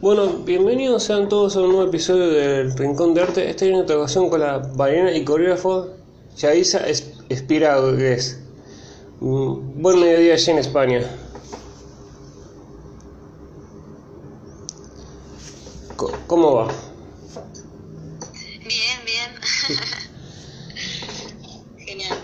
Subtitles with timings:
[0.00, 3.48] Bueno, bienvenidos sean todos a un nuevo episodio del Rincón de Arte.
[3.48, 5.88] Esta es una ocasión con la bailarina y coreógrafo
[6.36, 6.80] Yaisa
[7.28, 8.40] Espiragues.
[9.20, 11.10] Mm, Buen mediodía allí en España.
[16.26, 16.68] ¿Cómo va?
[18.58, 19.30] Bien, bien.
[21.78, 22.18] Genial.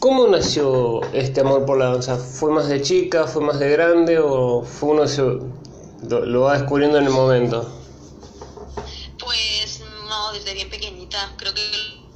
[0.00, 2.16] ¿Cómo nació este amor por la danza?
[2.16, 5.22] ¿Fue más de chica, fue más de grande o fue uno se,
[6.02, 7.72] lo, lo va descubriendo en el momento?
[9.18, 11.34] Pues no, desde bien pequeñita.
[11.38, 11.62] Creo que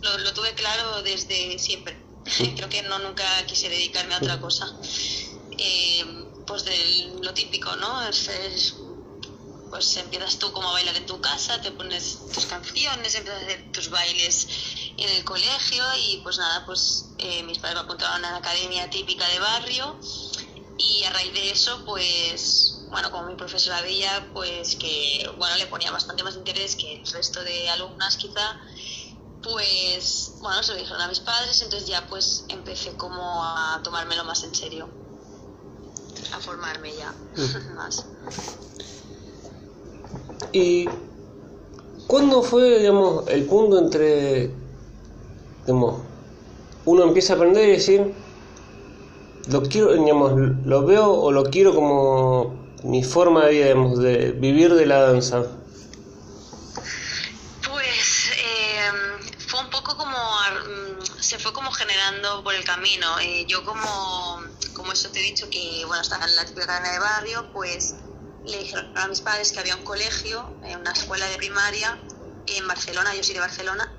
[0.02, 1.96] lo, lo tuve claro desde siempre.
[2.56, 4.66] Creo que no nunca quise dedicarme a otra cosa.
[5.58, 6.05] Eh,
[6.46, 8.02] pues de lo típico, ¿no?
[8.08, 8.74] Es, es-
[9.70, 13.47] pues empiezas tú como a bailar en tu casa, te pones tus canciones, empiezas a
[13.47, 14.48] hacer tus bailes
[14.97, 18.91] en el colegio y pues nada, pues eh, mis padres me apuntaron a la academia
[18.91, 19.97] típica de barrio
[20.83, 25.66] y a raíz de eso pues bueno como mi profesora veía pues que bueno le
[25.66, 28.56] ponía bastante más interés que el resto de alumnas quizá
[29.42, 34.25] pues bueno se lo dijeron a mis padres entonces ya pues empecé como a tomármelo
[34.25, 34.89] más en serio
[36.34, 37.15] a formarme ya
[37.77, 38.06] más.
[40.53, 40.89] ¿Y
[42.06, 44.50] cuándo fue, digamos, el punto entre,
[45.65, 46.00] digamos,
[46.84, 48.15] uno empieza a aprender y decir,
[49.51, 50.33] lo quiero, digamos,
[50.65, 55.43] lo veo o lo quiero como mi forma de digamos, de vivir de la danza?
[57.69, 58.91] Pues eh,
[59.39, 63.19] fue un poco como, mm, se fue como generando por el camino.
[63.21, 64.41] Eh, yo como,
[64.73, 67.97] como eso te he dicho que, bueno, estaba en la típica de barrio, pues
[68.45, 71.98] le dijeron a mis padres que había un colegio, eh, una escuela de primaria
[72.47, 73.93] en Barcelona, yo soy de Barcelona,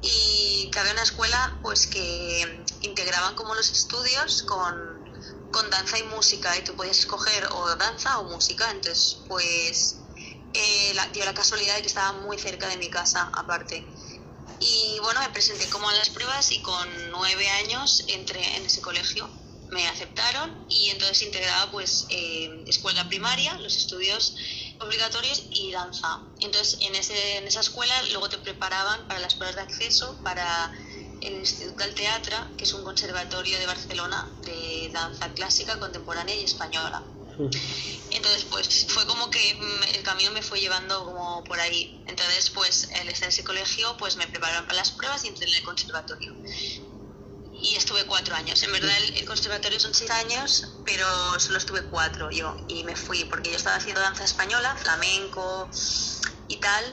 [0.00, 4.74] y que había una escuela pues que integraban como los estudios con,
[5.50, 10.02] con danza y música, y tú podías escoger o danza o música, entonces pues
[10.52, 13.86] eh, la- dio la casualidad de que estaba muy cerca de mi casa, aparte.
[14.58, 18.80] Y bueno, me presenté como a las pruebas y con nueve años entré en ese
[18.80, 19.30] colegio.
[19.70, 24.34] Me aceptaron y entonces integraba pues eh, escuela primaria, los estudios
[24.80, 26.20] obligatorios y danza.
[26.40, 30.72] Entonces en, ese, en esa escuela luego te preparaban para las pruebas de acceso para
[31.20, 36.44] el Instituto del Teatro, que es un conservatorio de Barcelona de danza clásica, contemporánea y
[36.44, 37.02] española.
[38.10, 42.02] Entonces, pues fue como que mm, el camino me fue llevando como por ahí.
[42.06, 45.46] Entonces, pues al estar en ese colegio, pues me prepararon para las pruebas y entré
[45.46, 46.32] en el conservatorio.
[47.68, 48.62] Y estuve cuatro años.
[48.62, 50.50] En verdad el, el conservatorio son seis años,
[50.84, 51.06] pero
[51.40, 52.56] solo estuve cuatro yo.
[52.68, 55.68] Y me fui porque yo estaba haciendo danza española, flamenco
[56.48, 56.84] y tal.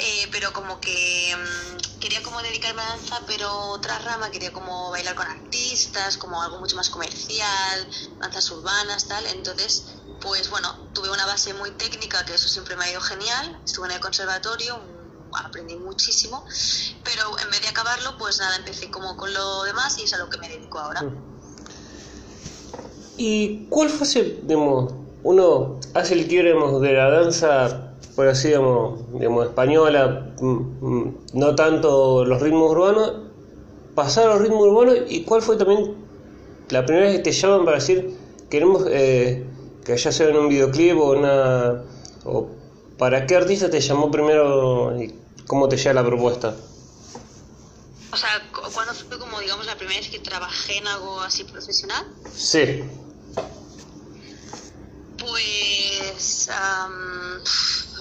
[0.00, 3.48] eh, pero como que mm, quería como dedicarme a danza, pero
[3.78, 7.88] otra rama, quería como bailar con artistas, como algo mucho más comercial,
[8.20, 9.24] danzas urbanas, tal.
[9.26, 9.86] Entonces,
[10.20, 13.60] pues bueno, tuve una base muy técnica, que eso siempre me ha ido genial.
[13.64, 14.74] Estuve en el conservatorio,
[15.36, 16.44] aprendí muchísimo,
[17.04, 20.18] pero en vez de acabarlo, pues nada, empecé como con lo demás y es a
[20.18, 21.02] lo que me dedico ahora.
[23.16, 29.00] ¿Y cuál fue ese, digamos, uno hace el quiebre de la danza, por así digamos,
[29.12, 30.46] digamos española, mm,
[30.80, 33.12] mm, no tanto los ritmos urbanos,
[33.94, 35.96] pasar a los ritmos urbanos y cuál fue también
[36.70, 38.16] la primera vez que te llaman para decir
[38.48, 39.44] queremos eh,
[39.84, 41.82] que ya sea en un videoclip o una
[42.98, 45.14] para qué artista te llamó primero y
[45.46, 46.54] cómo te llega la propuesta.
[48.12, 51.44] O sea, cu- ¿cuándo fue como, digamos, la primera vez que trabajé en algo así
[51.44, 52.04] profesional?
[52.34, 52.84] Sí.
[55.16, 57.40] Pues, am,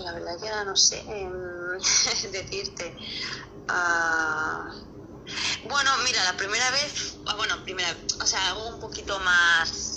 [0.04, 1.80] la verdad que ahora no sé em,
[2.32, 2.96] decirte.
[3.68, 4.70] Ah,
[5.64, 7.90] bueno, mira, la primera vez, ah, bueno, primera,
[8.22, 9.97] o sea, algo un poquito más,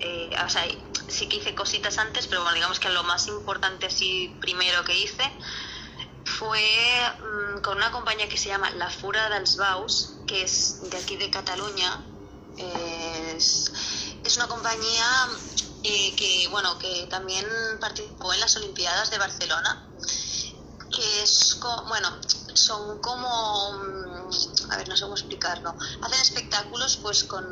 [0.00, 0.64] eh, o sea,
[1.08, 4.98] sí que hice cositas antes, pero bueno, digamos que lo más importante así primero que
[4.98, 5.24] hice
[6.24, 6.60] fue
[7.20, 11.16] mm, con una compañía que se llama La Fura dels Baus, que es de aquí
[11.16, 12.06] de Cataluña.
[12.56, 13.72] Es,
[14.36, 15.28] una compañía
[15.82, 17.46] eh, que, bueno, que también
[17.80, 19.88] participó en las Olimpiadas de Barcelona,
[20.90, 21.58] que es,
[21.88, 22.10] bueno,
[22.54, 24.30] son como, mm,
[24.70, 27.44] a ver, no sé cómo explicarlo, hacen espectáculos pues con,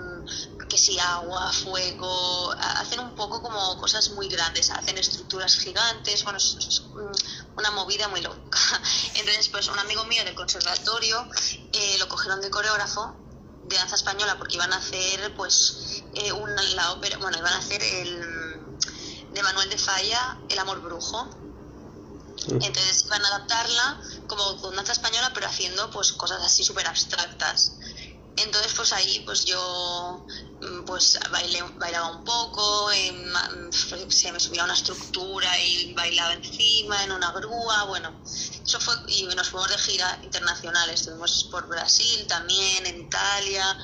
[0.69, 6.25] que si agua, fuego, ha- hacen un poco como cosas muy grandes, hacen estructuras gigantes,
[6.25, 8.41] bueno, es, es, mm, una movida muy loca.
[9.15, 11.27] Entonces, pues un amigo mío del conservatorio
[11.73, 13.15] eh, lo cogieron de coreógrafo
[13.65, 17.59] de danza española porque iban a hacer pues eh, una, la ópera, bueno, iban a
[17.59, 18.21] hacer el
[19.33, 21.29] de Manuel de Falla, El amor brujo.
[22.49, 27.79] Entonces iban a adaptarla como con danza española, pero haciendo pues cosas así súper abstractas.
[28.45, 30.25] Entonces, pues ahí, pues yo
[30.61, 32.89] mm, pues bailé, bailaba un poco,
[34.11, 39.25] se me subía una estructura y bailaba encima en una grúa, bueno, eso fue, y
[39.27, 43.77] nos fuimos de gira internacional, estuvimos por Brasil también, en Italia,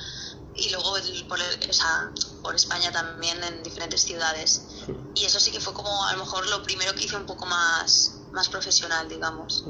[0.55, 0.95] y luego
[1.27, 1.39] por,
[2.41, 4.61] por España también en diferentes ciudades.
[5.15, 7.45] Y eso sí que fue como a lo mejor lo primero que hice un poco
[7.45, 9.65] más, más profesional, digamos.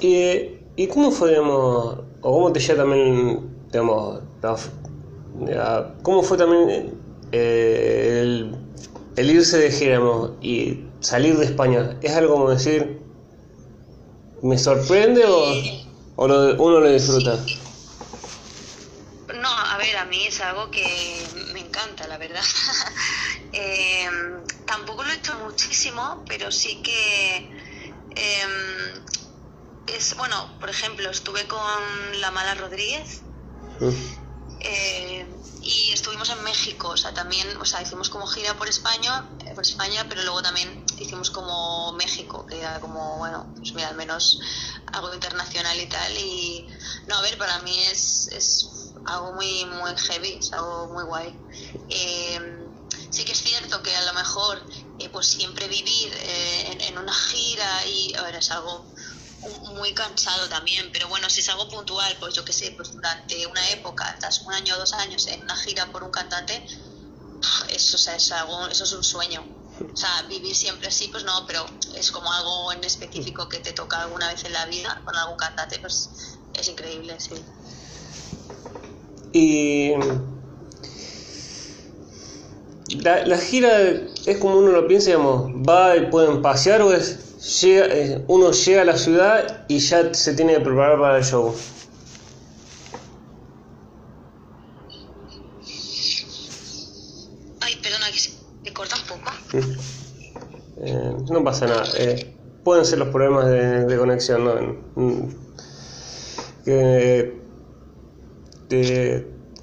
[0.00, 4.22] ¿Y, y cómo fue, digamos, o cómo te llega también, digamos,
[6.02, 6.98] cómo fue también
[7.30, 8.56] eh, el,
[9.16, 10.00] el, irse de gira
[10.40, 11.96] y salir de España?
[12.02, 13.00] ¿Es algo como decir,
[14.42, 15.52] me sorprende o,
[16.16, 17.38] o uno lo disfruta?
[19.40, 21.22] No, a ver, a mí es algo que
[21.52, 22.42] me encanta, la verdad.
[23.52, 24.08] eh,
[24.66, 27.50] tampoco lo he hecho muchísimo, pero sí que
[28.10, 29.04] em,
[29.86, 33.22] es, bueno, por ejemplo, estuve con la Mala Rodríguez
[34.60, 35.26] eh,
[35.62, 39.54] y estuvimos en México, o sea, también, o sea, hicimos como gira por España, eh,
[39.54, 43.96] por España, pero luego también hicimos como México, que era como, bueno, pues mira, al
[43.96, 44.40] menos
[44.92, 46.68] algo internacional y tal, y
[47.06, 51.38] no, a ver, para mí es, es algo muy, muy heavy, es algo muy guay.
[51.88, 52.55] Eh,
[53.10, 54.62] sí que es cierto que a lo mejor
[55.12, 56.12] pues siempre vivir
[56.70, 58.86] en, en, una gira y a ver es algo
[59.76, 63.46] muy cansado también, pero bueno, si es algo puntual, pues yo qué sé, pues durante
[63.46, 66.66] una época, estás un año o dos años en una gira por un cantante,
[67.68, 69.44] eso, es algo, eso es un sueño.
[69.92, 71.64] O sea, vivir siempre así, pues no, pero
[71.94, 75.36] es como algo en específico que te toca alguna vez en la vida con algún
[75.36, 76.10] cantante, pues
[76.54, 77.34] es increíble, sí.
[79.32, 79.92] Y
[82.94, 87.26] la, la gira es como uno lo piensa, digamos, va y pueden pasear o es
[87.60, 91.24] llega, eh, uno llega a la ciudad y ya se tiene que preparar para el
[91.24, 91.54] show.
[97.60, 99.32] Ay, perdona, que se corta un poco.
[100.78, 101.84] Eh, no pasa nada.
[101.98, 102.34] Eh,
[102.64, 105.36] pueden ser los problemas de, conexión, ¿no?
[106.64, 107.36] Que,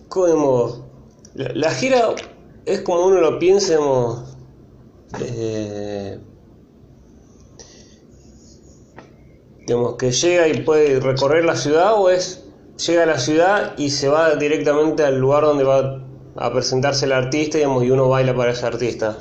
[0.07, 0.87] como,
[1.33, 2.15] la, la, gira
[2.65, 3.77] es como uno lo piensa,
[5.19, 6.19] eh,
[9.65, 12.43] digamos, que llega y puede recorrer la ciudad o es
[12.77, 16.03] llega a la ciudad y se va directamente al lugar donde va
[16.35, 19.17] a presentarse el artista digamos, y uno baila para ese artista?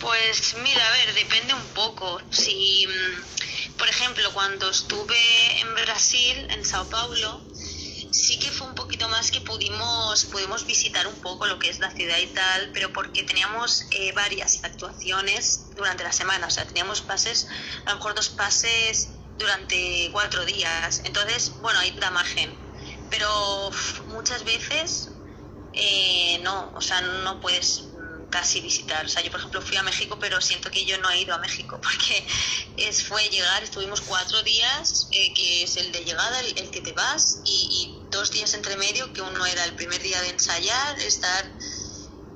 [0.00, 2.20] Pues mira, a ver, depende un poco.
[2.30, 5.16] Si, mm, por ejemplo, cuando estuve
[5.60, 7.40] en Brasil, en Sao Paulo,
[8.10, 11.78] sí que fue un poquito más que pudimos, pudimos visitar un poco lo que es
[11.78, 16.66] la ciudad y tal, pero porque teníamos eh, varias actuaciones durante la semana, o sea,
[16.66, 17.46] teníamos pases,
[17.86, 22.50] a lo mejor dos pases durante cuatro días, entonces, bueno, ahí da margen,
[23.10, 23.70] pero
[24.08, 25.10] muchas veces
[25.72, 27.87] eh, no, o sea, no puedes
[28.30, 29.04] casi visitar.
[29.04, 31.34] O sea, yo por ejemplo fui a México, pero siento que yo no he ido
[31.34, 32.26] a México porque
[32.76, 36.92] es, fue llegar, estuvimos cuatro días, eh, que es el de llegada, el, que te
[36.92, 41.44] vas, y, dos días entre medio, que uno era el primer día de ensayar, estar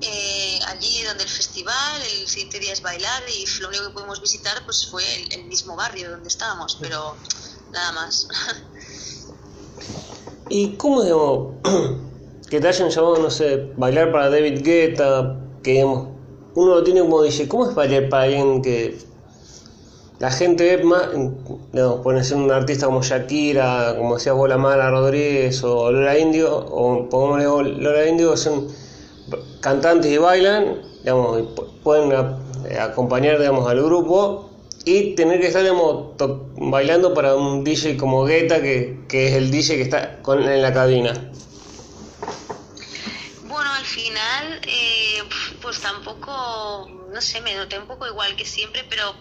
[0.01, 4.21] eh, allí donde el festival, el siguiente día es bailar, y lo único que pudimos
[4.21, 7.17] visitar pues fue el, mismo barrio donde estábamos, pero
[7.71, 8.27] nada más.
[10.49, 11.59] ¿Y cómo digo,
[12.51, 17.23] que te hayan llamado, no sé, bailar para David Guetta, que uno lo tiene como
[17.23, 18.97] dice, ¿cómo es para, para alguien que
[20.19, 21.09] la gente ve más,
[21.73, 26.55] no, puede ser un artista como Shakira, como decía Bola Mala Rodríguez o Lola Indio,
[26.55, 28.69] o pongamos Lola Indio, son
[29.59, 31.41] cantantes y bailan, digamos,
[31.83, 32.11] pueden
[32.69, 34.49] eh, acompañar digamos, al grupo
[34.85, 36.13] y tener que estar digamos,
[36.55, 40.61] bailando para un DJ como Guetta, que, que es el DJ que está con, en
[40.61, 41.31] la cabina.
[43.47, 45.21] Bueno, al final, eh,
[45.63, 49.15] pues tampoco, no sé, me noté un poco igual que siempre, pero,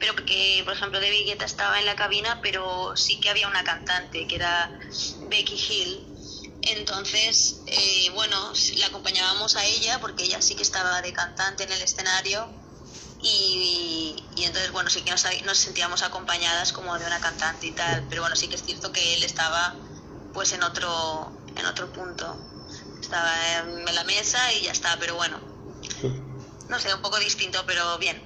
[0.00, 3.62] pero porque, por ejemplo, Debbie Guetta estaba en la cabina, pero sí que había una
[3.62, 4.72] cantante, que era
[5.28, 6.08] Becky Hill.
[6.62, 11.72] Entonces, eh, bueno, la acompañábamos a ella, porque ella sí que estaba de cantante en
[11.72, 12.48] el escenario,
[13.20, 18.06] y, entonces, bueno, sí que nos, nos sentíamos acompañadas como de una cantante y tal,
[18.08, 19.76] pero bueno, sí que es cierto que él estaba
[20.32, 22.34] pues en otro, en otro punto
[22.98, 25.51] estaba en la mesa y ya está, pero bueno.
[26.68, 28.22] No sé, un poco distinto, pero bien.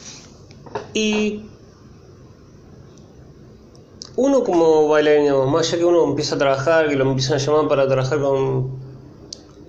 [0.94, 1.44] y
[4.16, 7.68] uno como bailarín, más allá que uno empieza a trabajar, que lo empiezan a llamar
[7.68, 8.78] para trabajar con,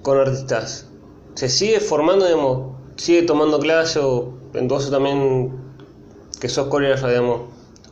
[0.01, 0.87] con artistas,
[1.35, 5.73] ¿se sigue formando, digamos, sigue tomando clases o entonces también
[6.39, 7.41] que sos coreógrafo, digamos,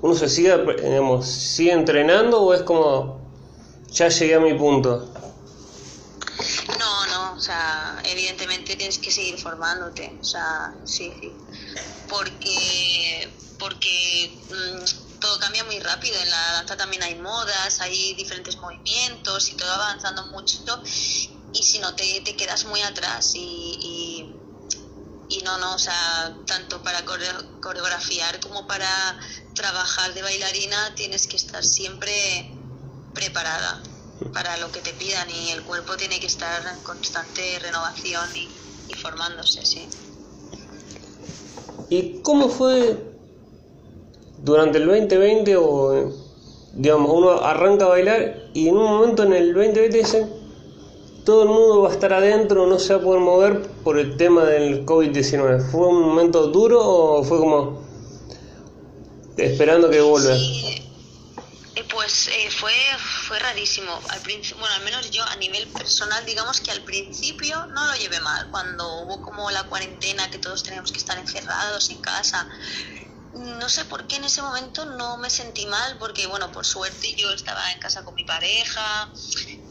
[0.01, 3.19] uno se sigue, digamos, sigue entrenando o es como
[3.91, 5.07] ya llegué a mi punto.
[6.79, 8.01] No, no, o sea,
[8.75, 11.37] tienes que seguir formándote, o sea, sí, sí.
[12.07, 18.57] Porque, porque mm, todo cambia muy rápido, en la danza también hay modas, hay diferentes
[18.57, 20.59] movimientos y todo avanzando mucho
[21.53, 24.35] y si no te, te quedas muy atrás y,
[25.29, 29.19] y, no, no, o sea, tanto para coreografiar como para
[29.55, 32.51] trabajar de bailarina tienes que estar siempre
[33.13, 33.81] preparada
[34.33, 38.58] para lo que te pidan y el cuerpo tiene que estar en constante renovación y,
[39.01, 39.87] formándose, sí.
[41.89, 42.97] ¿Y cómo fue
[44.43, 46.11] durante el 2020 o
[46.73, 50.29] digamos uno arranca a bailar y en un momento en el 2020 dicen
[51.25, 54.17] todo el mundo va a estar adentro, no se va a poder mover por el
[54.17, 55.61] tema del COVID-19?
[55.71, 57.79] ¿Fue un momento duro o fue como
[59.37, 60.33] esperando que vuelva?
[61.79, 62.73] Eh, pues eh, fue,
[63.27, 64.01] fue rarísimo.
[64.09, 68.19] Al bueno, al menos yo a nivel personal, digamos que al principio no lo llevé
[68.19, 68.49] mal.
[68.51, 72.47] Cuando hubo como la cuarentena, que todos teníamos que estar encerrados en casa,
[73.33, 77.15] no sé por qué en ese momento no me sentí mal, porque bueno, por suerte
[77.15, 79.09] yo estaba en casa con mi pareja,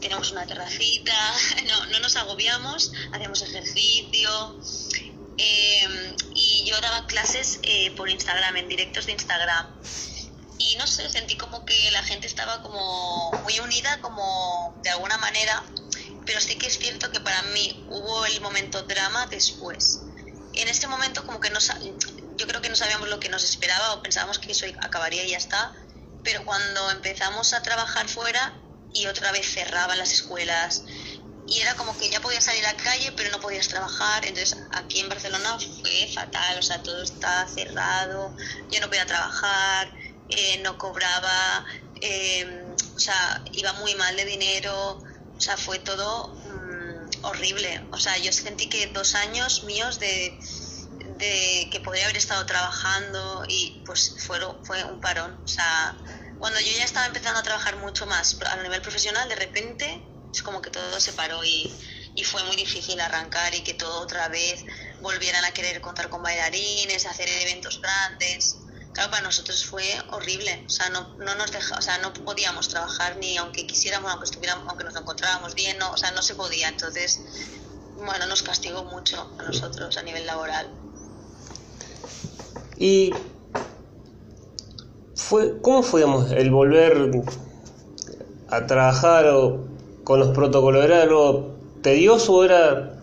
[0.01, 1.13] tenemos una terracita,
[1.67, 4.59] no, no nos agobiamos, hacíamos ejercicio.
[5.37, 7.59] Eh, y yo daba clases
[7.95, 9.67] por Instagram, en directos de Instagram
[10.59, 15.17] y no sé, sentí como que la gente estaba como muy unida, como de alguna
[15.17, 15.63] manera,
[16.25, 20.01] pero sí que es cierto que para mí hubo el momento drama después.
[20.53, 21.59] En este momento como que no,
[22.35, 25.31] yo creo que no sabíamos lo que nos esperaba o pensábamos que eso acabaría y
[25.31, 25.73] ya está,
[26.23, 28.53] pero cuando empezamos a trabajar fuera
[28.93, 30.83] y otra vez cerraban las escuelas
[31.47, 34.57] y era como que ya podías salir a la calle pero no podías trabajar, entonces
[34.73, 38.35] aquí en Barcelona fue fatal, o sea, todo está cerrado,
[38.69, 39.91] yo no podía trabajar,
[40.29, 41.65] eh, no cobraba,
[42.01, 42.63] eh,
[42.95, 45.01] o sea, iba muy mal de dinero,
[45.35, 47.81] o sea, fue todo mm, horrible.
[47.91, 50.37] O sea, yo sentí que dos años míos de,
[51.71, 55.39] que podría haber estado trabajando y pues fue, fue un parón.
[55.43, 55.95] O sea,
[56.37, 60.43] cuando yo ya estaba empezando a trabajar mucho más a nivel profesional, de repente es
[60.43, 61.73] como que todo se paró y,
[62.15, 64.63] y fue muy difícil arrancar y que todo otra vez
[65.01, 68.57] volvieran a querer contar con bailarines, hacer eventos grandes
[68.93, 72.69] claro, para nosotros fue horrible, o sea, no, no nos deja, o sea, no podíamos
[72.69, 76.69] trabajar ni aunque quisiéramos, aunque estuviéramos, aunque nos encontrábamos bien, o sea, no se podía,
[76.69, 77.21] entonces,
[77.97, 80.69] bueno, nos castigó mucho a nosotros a nivel laboral.
[82.77, 83.13] Y
[85.15, 86.03] fue, ¿cómo fue
[86.37, 87.11] el volver
[88.49, 89.67] a trabajar o,
[90.03, 90.83] con los protocolos?
[90.85, 92.95] ¿Era algo tedioso o era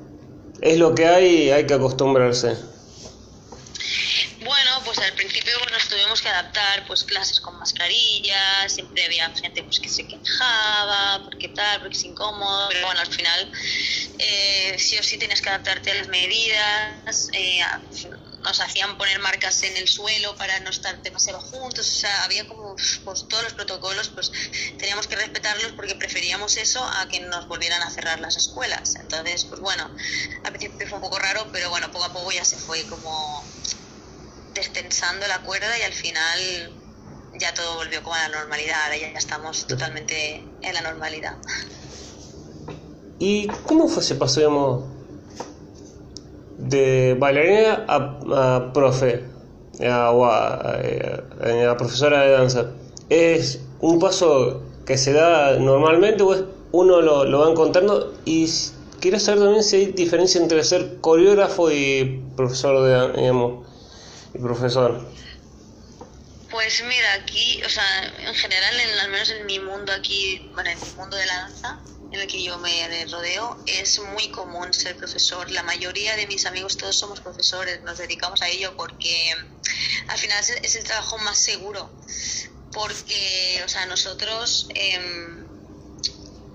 [0.61, 2.57] es lo que hay hay que acostumbrarse?
[4.87, 5.89] pues al principio nos
[6.21, 11.81] que adaptar, pues clases con mascarillas, siempre había gente pues que se quejaba, porque tal,
[11.81, 13.53] porque es incómodo, pero bueno, al final
[14.19, 17.61] eh, sí o sí tienes que adaptarte a las medidas, eh,
[18.43, 22.47] nos hacían poner marcas en el suelo para no estar demasiado juntos, o sea, había
[22.47, 24.31] como pues, todos los protocolos, pues
[24.79, 28.95] teníamos que respetarlos porque preferíamos eso a que nos volvieran a cerrar las escuelas.
[28.97, 29.91] Entonces, pues bueno,
[30.45, 33.45] al principio fue un poco raro, pero bueno, poco a poco ya se fue como
[34.57, 36.73] destensando la cuerda y al final
[37.39, 41.37] ya todo volvió como a la normalidad, ahora ya estamos totalmente en la normalidad.
[43.19, 44.85] ¿Y cómo fue ese paso, digamos,
[46.59, 49.25] de bailarina a, profe
[49.81, 52.71] o a, profesora de danza?
[53.09, 58.15] ¿Es un paso que se da normalmente o es uno lo, lo va encontrando?
[58.25, 58.51] Y
[59.01, 63.67] quiero saber también si hay diferencia entre ser coreógrafo y profesor de, digamos,
[64.37, 65.07] profesor?
[66.51, 70.71] Pues mira, aquí, o sea, en general, en, al menos en mi mundo aquí, bueno,
[70.71, 71.81] en el mundo de la danza,
[72.13, 75.51] en el que yo me rodeo, es muy común ser profesor.
[75.51, 79.35] La mayoría de mis amigos todos somos profesores, nos dedicamos a ello porque
[80.09, 81.91] al final es, el trabajo más seguro.
[82.73, 84.69] Porque, o sea, nosotros...
[84.75, 85.36] Eh,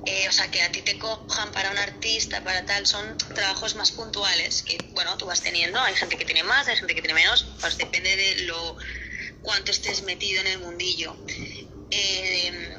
[0.06, 3.76] eh, o sea, que a ti te cojan para un artista, para tal, son trabajos
[3.76, 5.80] más puntuales que, bueno, tú vas teniendo.
[5.80, 8.78] Hay gente que tiene más, hay gente que tiene menos, pues depende de lo
[9.42, 11.16] cuánto estés metido en el mundillo.
[11.92, 12.78] Eh,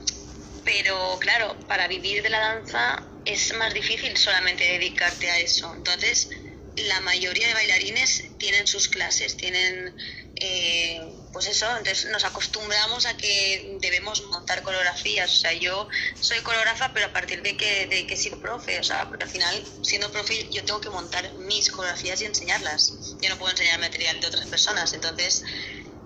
[0.65, 5.73] pero claro, para vivir de la danza es más difícil solamente dedicarte a eso.
[5.77, 6.29] Entonces,
[6.77, 9.95] la mayoría de bailarines tienen sus clases, tienen
[10.37, 11.01] eh,
[11.33, 15.33] pues eso, entonces nos acostumbramos a que debemos montar coreografías.
[15.33, 15.89] O sea, yo
[16.21, 19.31] soy coreógrafa, pero a partir de que, de que soy profe, o sea, porque al
[19.31, 23.17] final, siendo profe, yo tengo que montar mis coreografías y enseñarlas.
[23.21, 24.93] Yo no puedo enseñar material de otras personas.
[24.93, 25.43] Entonces,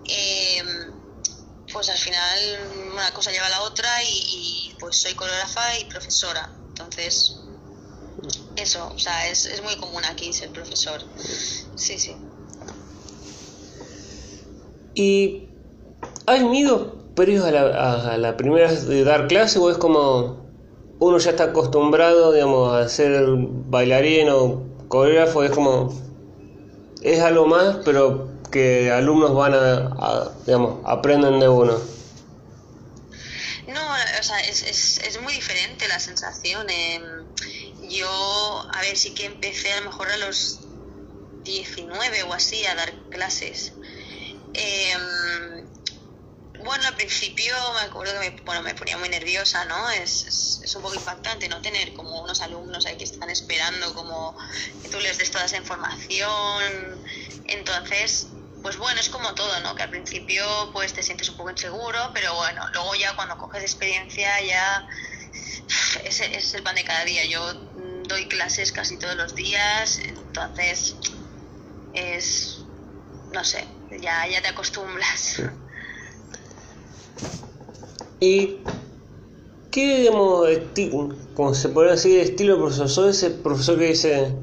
[0.08, 0.62] eh,
[1.72, 6.50] pues al final una cosa lleva a la otra y, pues soy coreógrafa y profesora.
[6.68, 7.34] Entonces,
[8.54, 11.02] eso, o sea, es, es muy común aquí ser profesor.
[11.74, 12.16] Sí, sí.
[14.96, 15.50] ¿Y
[16.26, 20.46] has tenido periodos a la, a la primera de dar clase o es como
[20.98, 25.92] uno ya está acostumbrado, digamos, a ser bailarín o coreógrafo, es como,
[27.02, 31.78] es algo más, pero que alumnos van a, digamos, aprenden de uno.
[33.68, 33.80] No,
[34.18, 36.66] o sea, es, es, es muy diferente la sensación.
[36.70, 37.02] Em,
[37.90, 38.08] yo,
[38.72, 40.60] a ver, sí que empecé a lo mejor a los
[41.44, 43.74] 19 o así a dar clases.
[44.58, 44.96] Eh,
[46.64, 49.90] bueno, al principio me acuerdo que me, bueno, me ponía muy nerviosa, ¿no?
[49.90, 54.36] Es, es, un poco impactante no tener como unos alumnos ahí que están esperando como
[54.82, 57.04] que tú les des toda esa información.
[57.44, 58.28] Entonces,
[58.62, 59.74] pues bueno, es como todo, ¿no?
[59.76, 63.62] Que al principio pues te sientes un poco inseguro, pero bueno, luego ya cuando coges
[63.62, 64.88] experiencia ya
[66.04, 67.24] es, es el pan de cada día.
[67.26, 67.54] Yo
[68.08, 70.96] doy clases casi todos los días, entonces
[71.92, 72.58] es,
[73.32, 75.42] no sé, ya, ya te acostumbras.
[78.20, 78.58] ¿Y
[79.70, 80.48] qué, digamos,
[81.34, 82.88] como se puede decir, estilo profesor?
[82.88, 84.34] ¿Sos ese profesor que dice,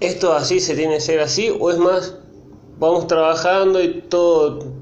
[0.00, 1.50] esto así se tiene que ser así?
[1.58, 2.14] ¿O es más,
[2.78, 4.72] vamos trabajando y todo,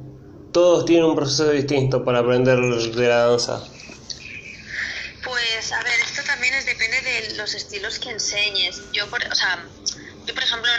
[0.53, 3.63] todos tienen un proceso distinto para aprender de la danza?
[5.25, 8.83] Pues, a ver, esto también es, depende de los estilos que enseñes.
[8.93, 9.65] Yo, por, o sea,
[10.27, 10.71] yo, por ejemplo,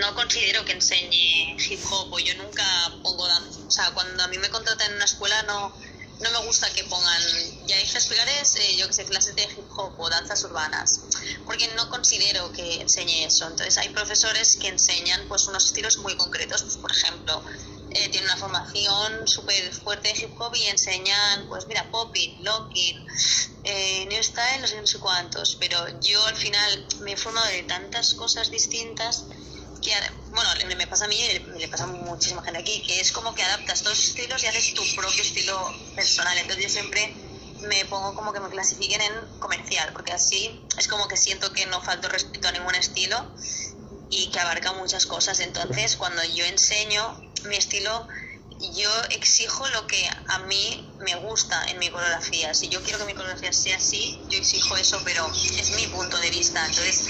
[0.00, 2.64] no considero que enseñe hip hop o yo nunca
[3.02, 3.60] pongo danza.
[3.66, 5.72] O sea, cuando a mí me contratan en una escuela no
[6.20, 7.22] no me gusta que pongan,
[7.66, 11.00] ya hice explicarles, eh, yo que sé, clases de hip hop o danzas urbanas,
[11.44, 13.46] porque no considero que enseñe eso.
[13.46, 17.42] Entonces hay profesores que enseñan pues unos estilos muy concretos, pues por ejemplo,
[17.90, 23.06] eh, tienen una formación súper fuerte de hip hop y enseñan, pues mira, popping, locking,
[23.70, 27.46] eh, new style, no sé, no sé cuántos, pero yo al final me he formado
[27.48, 29.26] de tantas cosas distintas
[29.82, 29.92] que,
[30.30, 33.34] bueno, me pasa a mí y le pasa a muchísima gente aquí, que es como
[33.34, 35.54] que adaptas todos los estilos y haces tu propio estilo
[35.94, 36.36] personal.
[36.38, 37.14] Entonces yo siempre
[37.60, 41.66] me pongo como que me clasifiquen en comercial, porque así es como que siento que
[41.66, 43.16] no falto respeto a ningún estilo
[44.08, 45.40] y que abarca muchas cosas.
[45.40, 48.08] Entonces cuando yo enseño mi estilo,
[48.60, 52.52] yo exijo lo que a mí me gusta en mi coreografía.
[52.54, 56.18] Si yo quiero que mi coreografía sea así, yo exijo eso, pero es mi punto
[56.18, 56.64] de vista.
[56.66, 57.04] Entonces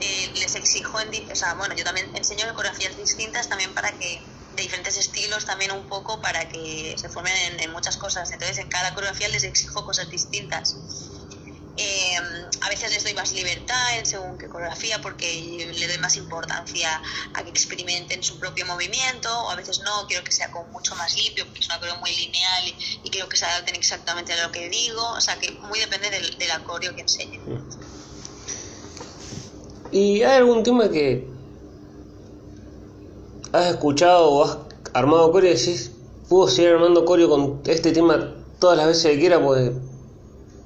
[0.00, 4.20] eh, les exijo, en, o sea, bueno, yo también enseño coreografías distintas también para que,
[4.56, 8.30] de diferentes estilos también un poco para que se formen en, muchas cosas.
[8.32, 10.76] Entonces en cada coreografía les exijo cosas distintas.
[11.80, 12.16] Eh,
[12.60, 17.00] a veces les doy más libertad en según qué coreografía porque le doy más importancia
[17.34, 20.96] a que experimenten su propio movimiento o a veces no, quiero que sea como mucho
[20.96, 24.44] más limpio porque es una coreo muy lineal y, quiero que se adapten exactamente a
[24.44, 27.40] lo que digo, o sea que muy depende del, del coreo que enseñen.
[29.92, 31.28] ¿Y hay algún tema que
[33.52, 34.58] has escuchado o has
[34.92, 35.92] armado coreo y decís,
[36.28, 39.72] puedo seguir armando coreo con este tema todas las veces que quiera porque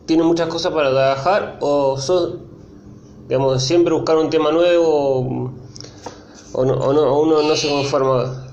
[0.07, 1.59] tiene muchas cosas para trabajar?
[1.61, 2.38] ¿O sos,
[3.29, 5.53] digamos, siempre buscar un tema nuevo
[6.53, 8.49] o, no, o uno no se conforma?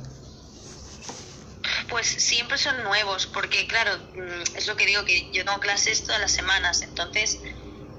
[1.90, 6.04] Pues siempre son nuevos, porque claro, mm, es lo que digo, que yo tengo clases
[6.04, 7.40] todas las semanas, entonces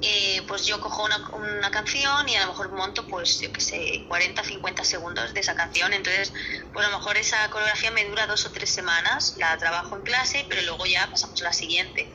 [0.02, 3.60] eh, pues yo cojo una, una, canción y a lo mejor monto, pues yo qué
[3.60, 5.92] sé, 40, 50 segundos de esa canción.
[5.92, 6.32] Entonces,
[6.72, 10.02] pues a lo mejor esa coreografía me dura dos o tres semanas, la trabajo en
[10.02, 12.08] clase, pero luego ya pasamos a la siguiente.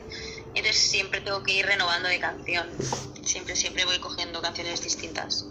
[0.56, 2.66] Entonces siempre tengo que ir renovando de canción.
[3.22, 5.46] Siempre, siempre voy cogiendo canciones distintas.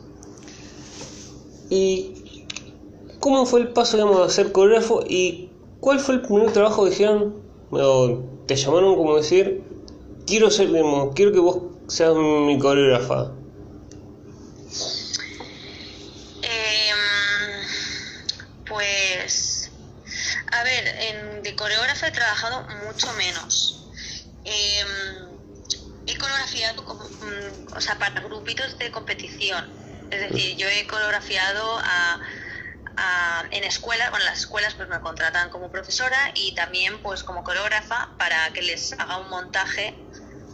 [1.69, 2.45] ¿Y
[3.19, 6.89] cómo fue el paso, digamos, de ser coreógrafo y cuál fue el primer trabajo que
[6.89, 7.35] dijeron,
[7.69, 9.63] o te llamaron como decir,
[10.25, 13.31] quiero ser, digamos, quiero que vos sea mi coreógrafa?
[16.41, 16.97] Em,
[18.67, 19.71] pues,
[20.51, 23.74] a ver, en, de coreógrafa he trabajado mucho menos.
[24.45, 24.85] Eh,
[26.07, 29.65] he coreografiado mm, o sea, para grupitos de competición.
[30.11, 32.21] Es decir, yo he coreografiado a,
[33.51, 38.15] en escuelas, bueno, las escuelas pues me contratan como profesora y también pues como coreógrafa
[38.17, 39.93] para que les haga un montaje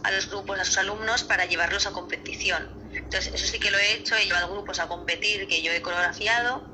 [0.02, 2.68] a los grupos, a sus alumnos, para llevarlos a competición.
[2.94, 5.80] Entonces, eso sí que lo he hecho, he llevado grupos a competir que yo he
[5.82, 6.71] coreografiado.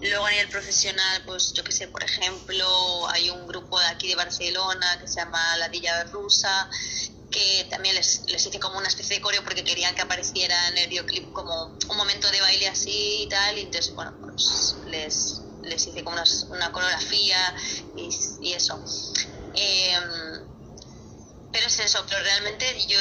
[0.00, 4.08] Luego a nivel profesional, pues yo que sé, por ejemplo, hay un grupo de aquí
[4.08, 6.68] de Barcelona que se llama La Villa Rusa,
[7.30, 10.78] que también les, les hice como una especie de coreo porque querían que apareciera en
[10.78, 15.42] el videoclip como un momento de baile así y tal, y entonces, bueno, pues les,
[15.62, 16.16] les hice como
[16.50, 17.54] una, coreografía
[17.96, 18.08] y,
[18.40, 18.82] y eso.
[19.54, 20.41] Em,
[21.52, 22.98] pero es eso, pero realmente yo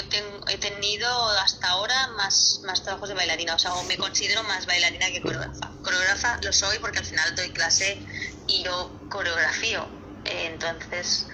[0.50, 1.08] he tenido
[1.42, 5.72] hasta ahora más, más trabajos de bailarina, o sea, me considero más bailarina que coreógrafa.
[5.82, 7.98] Coreógrafa lo soy porque al final doy clase
[8.48, 9.86] y yo coreografío.
[10.26, 11.28] entonces,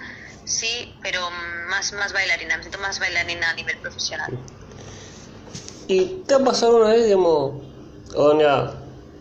[0.44, 1.28] sí, pero
[1.68, 4.38] más, más bailarina, me siento más bailarina a nivel profesional.
[5.88, 7.62] ¿Y te ha pasado una vez, digamos,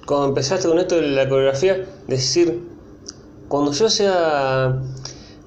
[0.06, 2.62] cuando empezaste con esto de la coreografía, decir,
[3.48, 4.76] cuando yo sea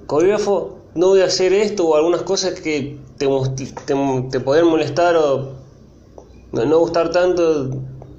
[0.06, 3.94] coreógrafo, no voy a hacer esto o algunas cosas que te, te,
[4.31, 5.55] te pueden molestar o
[6.53, 7.64] no, gustar tanto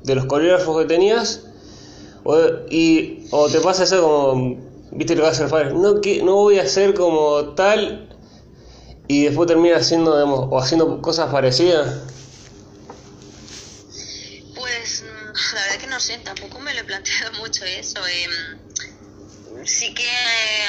[0.04, 1.42] de los coreógrafos que tenías?
[2.24, 2.38] O,
[2.70, 4.58] y, o te pasa eso como,
[4.92, 8.08] viste lo que hace el no, que, no voy a hacer como tal
[9.08, 12.04] y después termina haciendo, o haciendo cosas parecidas.
[14.56, 18.00] Pues mm, la verdad que no sé, tampoco me lo he planteado mucho eso.
[18.08, 20.08] Em, sí que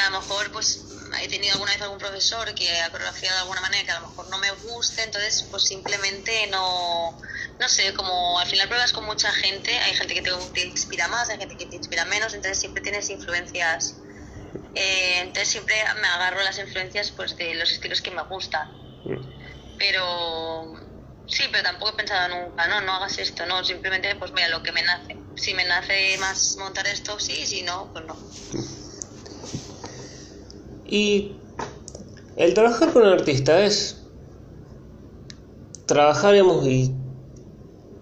[0.04, 3.60] a lo mejor pues he tenido alguna vez algún profesor que ha coreografiado de alguna
[3.60, 7.16] manera que a lo mejor no me guste, entonces pues simplemente no,
[7.58, 11.28] no sé, como al final pruebas con mucha gente, hay gente que te, inspira más,
[11.30, 13.96] hay gente que te inspira menos, entonces siempre tienes influencias,
[14.74, 18.68] eh, entonces siempre me agarro las influencias pues de los estilos que me gustan,
[19.04, 19.76] mm.
[19.78, 20.74] pero
[21.26, 24.62] sí, pero tampoco he pensado nunca, no, no hagas esto, no, simplemente pues mira lo
[24.62, 28.16] que me nace, si me nace más montar esto, sí, si no, pues no.
[30.92, 31.32] Y
[32.36, 34.02] el trabajar con un artista es
[35.86, 36.92] trabajar, y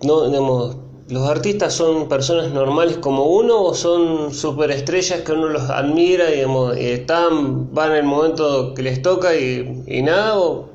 [0.03, 0.77] no, digamos,
[1.07, 6.39] los artistas son personas normales como uno o son superestrellas que uno los admira y,
[6.39, 10.69] digamos, están, van en el momento que les toca y, nada, o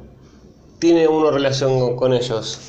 [0.79, 2.59] tiene uno relación con ellos.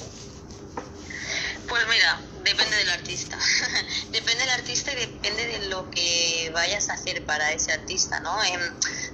[1.68, 3.38] Pues mira, depende del artista.
[4.10, 8.42] depende del artista y depende de lo que vayas a hacer para ese artista, ¿no?
[8.42, 8.60] Em,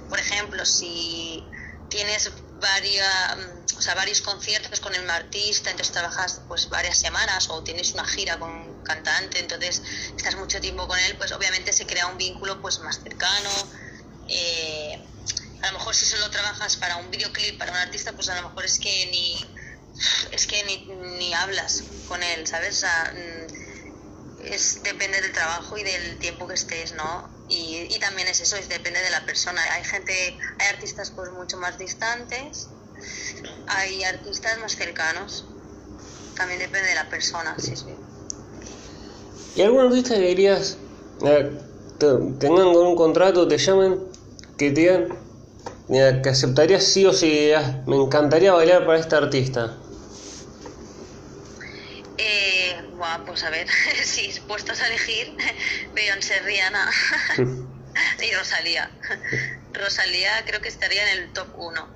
[0.09, 1.43] por ejemplo, si
[1.89, 3.37] tienes varias,
[3.77, 8.05] o sea, varios conciertos con el artista, entonces trabajas pues varias semanas o tienes una
[8.05, 9.81] gira con un cantante, entonces
[10.15, 13.49] estás mucho tiempo con él, pues obviamente se crea un vínculo pues más cercano.
[14.27, 14.99] Eh,
[15.61, 18.49] a lo mejor si solo trabajas para un videoclip, para un artista, pues a lo
[18.49, 19.45] mejor es que ni
[20.31, 20.85] es que ni,
[21.17, 22.77] ni hablas con él, ¿sabes?
[22.77, 27.29] O sea, mm, es, depende del trabajo y del tiempo que estés, ¿no?
[27.49, 29.61] Y, también es eso, es, depende de la persona.
[29.73, 32.69] Hay gente, hay artistas pues mucho más distantes,
[33.67, 35.45] hay artistas más cercanos.
[36.35, 37.95] También depende de la persona, sí, sí.
[39.55, 40.77] ¿Y algún artista que dirías,
[41.23, 41.51] eh,
[41.99, 43.99] tengan un contrato, te llamen,
[44.57, 45.23] que te digan
[46.23, 47.51] que aceptarías sí o sí,
[47.85, 49.77] me encantaría bailar para este artista?
[53.25, 53.67] Pues a ver,
[54.03, 55.35] si puestos a elegir,
[55.95, 56.89] Beyoncé, Rihanna
[57.37, 58.91] y Rosalía.
[59.73, 61.87] Rosalía creo que estaría en el top 1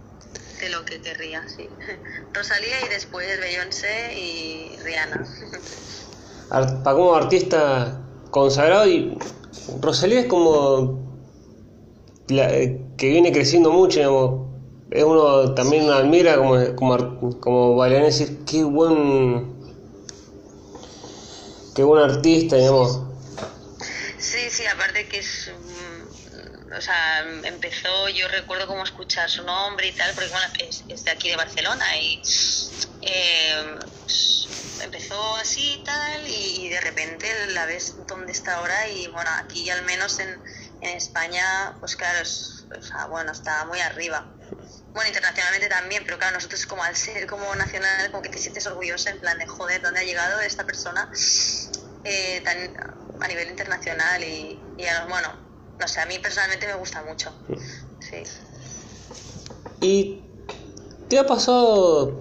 [0.60, 1.70] de lo que querría, sí.
[2.34, 5.24] Rosalía y después Beyoncé y Rihanna.
[6.50, 9.18] Para como artista consagrado y
[9.82, 11.00] Rosalía es como
[12.30, 14.48] eh, que viene creciendo mucho, digamos.
[14.90, 19.57] Es uno también admira como, como, como bailarín decir qué buen
[21.78, 23.04] qué buen artista, digamos.
[24.18, 25.52] Sí, sí, aparte que es
[26.76, 31.12] o sea, empezó, yo recuerdo cómo escuchar su nombre y tal, porque bueno, es, de
[31.12, 32.22] aquí de Barcelona y
[33.02, 33.80] eh,
[34.82, 39.70] empezó así y tal y, de repente la ves donde está ahora y bueno, aquí
[39.70, 40.30] al menos en,
[40.82, 42.66] en España, pues claro, es,
[43.10, 44.34] bueno, está muy arriba.
[44.94, 48.66] Bueno, internacionalmente también, pero claro, nosotros como al ser como nacional, como que te sientes
[48.66, 51.10] orgulloso en plan de joder, ¿dónde ha llegado esta persona
[52.08, 52.58] eh, tan,
[53.22, 54.24] a nivel internacional?
[54.24, 54.60] Y,
[55.10, 55.30] bueno,
[55.80, 57.32] no sé, a mí personalmente me gusta mucho.
[58.00, 58.24] Sí.
[59.82, 60.22] ¿Y
[61.10, 62.14] te ha pasado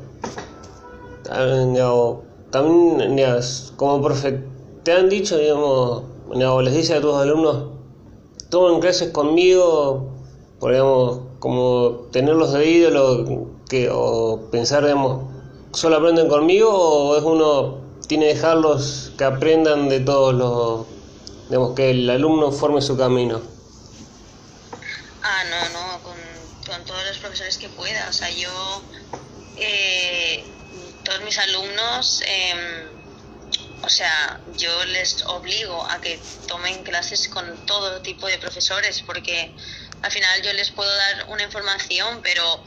[2.51, 3.40] también,
[3.77, 4.42] como profe,
[4.85, 6.05] te han dicho, digamos,
[6.62, 7.70] les dice a tus alumnos,
[8.51, 10.12] tomen clases conmigo,
[10.61, 15.25] podríamos como tenerlos de ídolo que, o pensar, digamos,
[15.72, 20.87] solo aprenden conmigo o es uno tiene que dejarlos que aprendan de todos los,
[21.49, 23.40] digamos, que el alumno forme su camino.
[25.23, 26.16] Ah, no, no, con,
[26.85, 28.83] todos los profesores que pueda, o sea, yo,
[29.57, 30.45] eh,
[31.05, 32.88] todos mis alumnos, eh,
[33.83, 39.55] o sea, yo les obligo a que tomen clases con todo tipo de profesores porque
[40.03, 42.62] al final yo les puedo dar una información, pero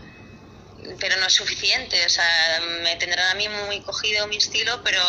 [1.00, 5.02] pero no es suficiente, o sea, me tendrán a mí muy cogido mi estilo, pero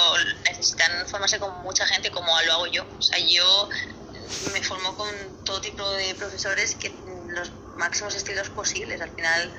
[0.45, 2.85] necesitan formarse con mucha gente como lo hago yo.
[2.99, 3.69] O sea, yo
[4.53, 5.09] me formo con
[5.45, 6.93] todo tipo de profesores que
[7.29, 9.01] los máximos estilos posibles.
[9.01, 9.55] Al final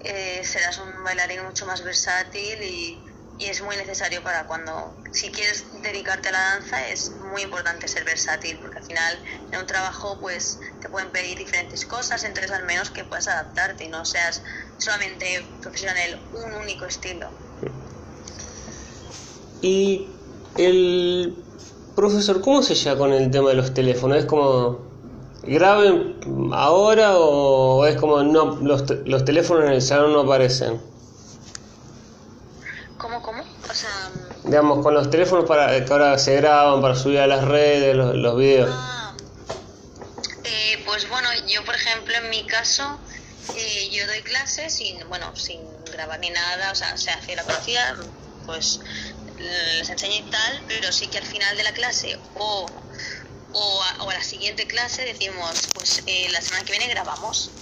[0.00, 3.09] eh, serás un bailarín mucho más versátil y,
[3.40, 7.88] y es muy necesario para cuando, si quieres dedicarte a la danza, es muy importante
[7.88, 9.18] ser versátil, porque al final
[9.50, 13.84] en un trabajo pues te pueden pedir diferentes cosas, entonces al menos que puedas adaptarte
[13.84, 14.42] y no seas
[14.76, 17.30] solamente profesional un único estilo.
[19.62, 20.08] Y
[20.58, 21.42] el
[21.96, 24.18] profesor, ¿cómo se llama con el tema de los teléfonos?
[24.18, 24.80] ¿Es como
[25.42, 30.90] graben ahora o es como no los, los teléfonos en el salón no aparecen?
[33.00, 33.42] ¿Cómo, cómo?
[33.42, 33.88] O sea...
[34.50, 38.16] Digamos, con los teléfonos para que ahora se graban para subir a las redes los,
[38.16, 38.68] los videos.
[38.72, 39.14] Ah,
[40.42, 42.98] eh, pues bueno, yo por ejemplo en mi caso,
[43.56, 45.60] eh, yo doy clases sin, bueno, sin
[45.92, 47.96] grabar ni nada, o sea, se hace la conocida,
[48.44, 48.80] pues
[49.38, 52.66] les enseño y tal, pero sí que al final de la clase o,
[53.52, 57.52] o, a, o a la siguiente clase decimos, pues eh, la semana que viene grabamos.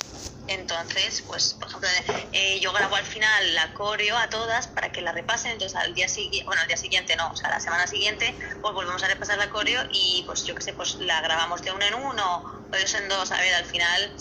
[0.49, 1.89] Entonces, pues, por ejemplo,
[2.33, 5.53] eh, yo grabo al final la coreo a todas para que la repasen.
[5.53, 8.75] Entonces, al día siguiente, bueno, al día siguiente no, o sea, la semana siguiente, pues
[8.75, 11.85] volvemos a repasar la coreo y, pues, yo qué sé, pues la grabamos de uno
[11.85, 13.31] en uno o de dos en dos.
[13.31, 14.17] A ver, al final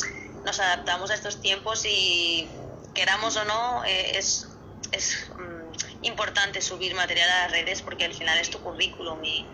[0.45, 2.49] nos adaptamos a estos tiempos y,
[2.97, 4.47] queramos o no, eh, es,
[4.91, 9.45] es mm, importante subir material a las redes porque al final es tu currículum y,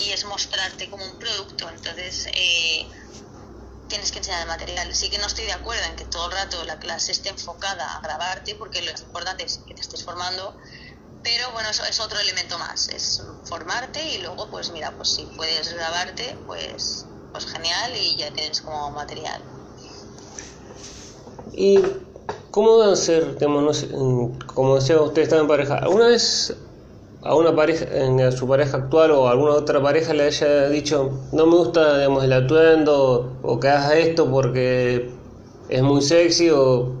[0.00, 1.68] y es mostrarte como un producto.
[1.68, 2.86] Entonces, eh,
[3.88, 4.94] tienes que enseñar el material.
[4.94, 7.96] Sí que no estoy de acuerdo en que todo el rato la clase esté enfocada
[7.96, 10.54] a grabarte, porque lo importante es que te estés formando,
[11.22, 15.24] pero bueno, eso es otro elemento más, es formarte y luego, pues mira, pues si
[15.36, 19.42] puedes grabarte, pues, pues genial y ya tienes como material.
[21.52, 21.80] ¿Y
[22.50, 25.78] cómo deben ser, digamos, no como decía usted, están en pareja?
[25.78, 26.54] ¿Alguna vez
[27.26, 27.86] a una pareja,
[28.26, 31.98] a su pareja actual o a alguna otra pareja le haya dicho, no me gusta
[31.98, 35.10] digamos, el atuendo o que hagas esto porque
[35.68, 36.94] es muy sexy o,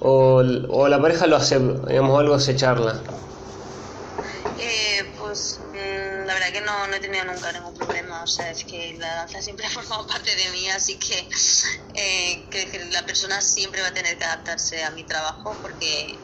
[0.00, 3.00] o, o la pareja lo hace, digamos, algo se charla?
[4.58, 8.50] Eh, pues mm, la verdad que no, no he tenido nunca ningún problema, o sea,
[8.50, 11.28] es que la danza siempre ha formado parte de mí, así que,
[11.94, 16.16] eh, que, la persona siempre va a tener que adaptarse a mi trabajo porque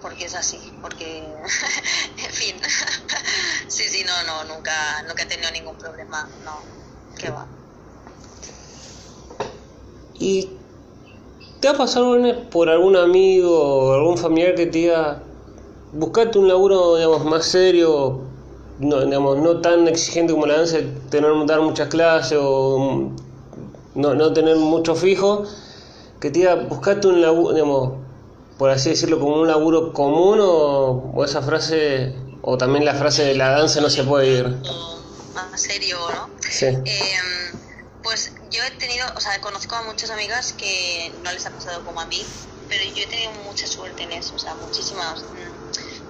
[0.00, 1.18] porque es así, porque,
[2.24, 2.56] en fin,
[3.68, 4.72] sí, sí, no, no, nunca,
[5.06, 6.60] nunca he tenido ningún problema, no,
[7.18, 7.46] qué va.
[10.14, 10.48] ¿Y
[11.60, 12.16] te ha pasado
[12.50, 15.22] por algún amigo o algún familiar que te diga,
[15.92, 18.20] buscate un laburo, digamos, más serio,
[18.78, 20.78] no, digamos, no tan exigente como la danza,
[21.10, 23.10] tener dar muchas clases o
[23.94, 25.44] no, no tener mucho fijo,
[26.20, 27.92] que te diga, buscate un laburo, digamos,
[28.60, 33.24] por así decirlo, como un laburo común o, o esa frase, o también la frase
[33.24, 34.48] de la danza no se puede ir?
[35.32, 36.28] Más serio, ¿no?
[36.46, 36.66] Sí.
[36.66, 37.20] Eh,
[38.02, 41.82] pues yo he tenido, o sea, conozco a muchas amigas que no les ha pasado
[41.86, 42.22] como a mí,
[42.68, 45.24] pero yo he tenido mucha suerte en eso, o sea, muchísimas.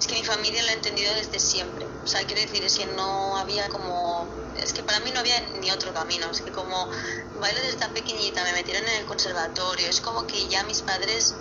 [0.01, 1.87] Es que mi familia lo ha entendido desde siempre.
[2.03, 4.27] O sea, quiero decir, es que no había como.
[4.61, 6.29] Es que para mí no había ni otro camino.
[6.33, 6.89] Es que como
[7.41, 11.37] bailo desde tan pequeñita, me metieron en el conservatorio, es como que ya mis padres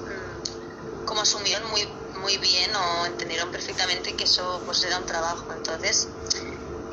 [1.10, 1.82] como asumieron muy,
[2.22, 5.52] muy bien o entendieron perfectamente que eso pues era un trabajo.
[5.54, 6.10] Entonces,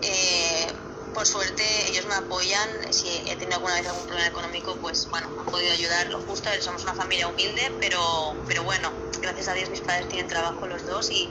[0.01, 0.67] eh,
[1.13, 2.71] por suerte ellos me apoyan.
[2.95, 6.49] Si he tenido alguna vez algún problema económico, pues bueno, han podido ayudar lo justo.
[6.63, 8.01] Somos una familia humilde, pero,
[8.47, 11.31] pero bueno, gracias a Dios mis padres tienen trabajo los dos y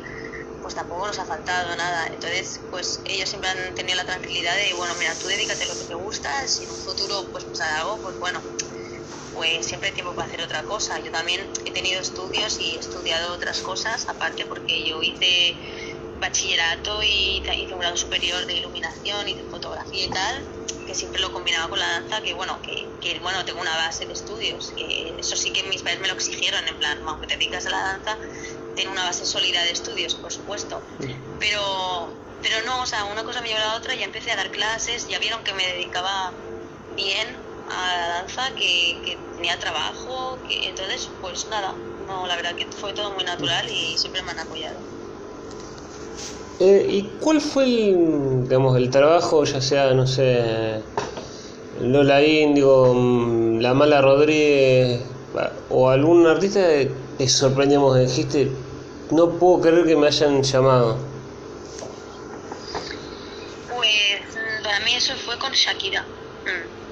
[0.61, 2.05] pues tampoco nos ha faltado nada.
[2.13, 5.75] Entonces, pues ellos siempre han tenido la tranquilidad de, bueno, mira, tú dedícate a lo
[5.75, 8.39] que te gusta, si en un futuro pues pasa algo, pues bueno,
[9.35, 10.99] pues siempre hay tiempo para hacer otra cosa.
[10.99, 15.55] Yo también he tenido estudios y he estudiado otras cosas, aparte porque yo hice
[16.19, 20.43] bachillerato y hice un grado superior de iluminación y de fotografía y tal,
[20.87, 24.05] que siempre lo combinaba con la danza, que bueno, que, que bueno, tengo una base
[24.05, 27.35] de estudios, que eso sí que mis padres me lo exigieron, en plan, aunque te
[27.37, 28.17] dedicas a la danza,
[28.75, 30.81] ten una base sólida de estudios, por supuesto.
[31.39, 32.09] Pero,
[32.41, 34.49] pero no, o sea, una cosa me llevó a la otra, ya empecé a dar
[34.51, 36.33] clases, ya vieron que me dedicaba
[36.95, 41.73] bien a la danza, que, que tenía trabajo, que entonces pues nada,
[42.07, 44.75] no, la verdad que fue todo muy natural y siempre me han apoyado.
[46.59, 50.81] Eh, ¿Y cuál fue el, digamos, el trabajo, ya sea, no sé,
[51.81, 55.01] Lola Índigo, mm, La Mala Rodríguez
[55.69, 58.49] o algún artista que te sorprendemos, dijiste,
[59.11, 60.97] no puedo creer que me hayan llamado?
[63.75, 64.21] Pues
[64.63, 66.03] para mí eso fue con Shakira.
[66.45, 66.84] Mm.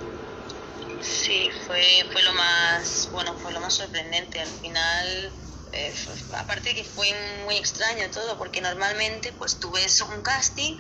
[1.04, 4.39] Sí, fue, fue lo más, bueno, fue lo más sorprendente.
[4.39, 5.38] Al final,
[5.72, 5.94] eh,
[6.38, 7.08] aparte que fue
[7.46, 10.78] muy extraño todo, porque normalmente pues tú ves un casting,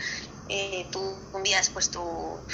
[0.47, 2.45] eh, tú envías pues tu,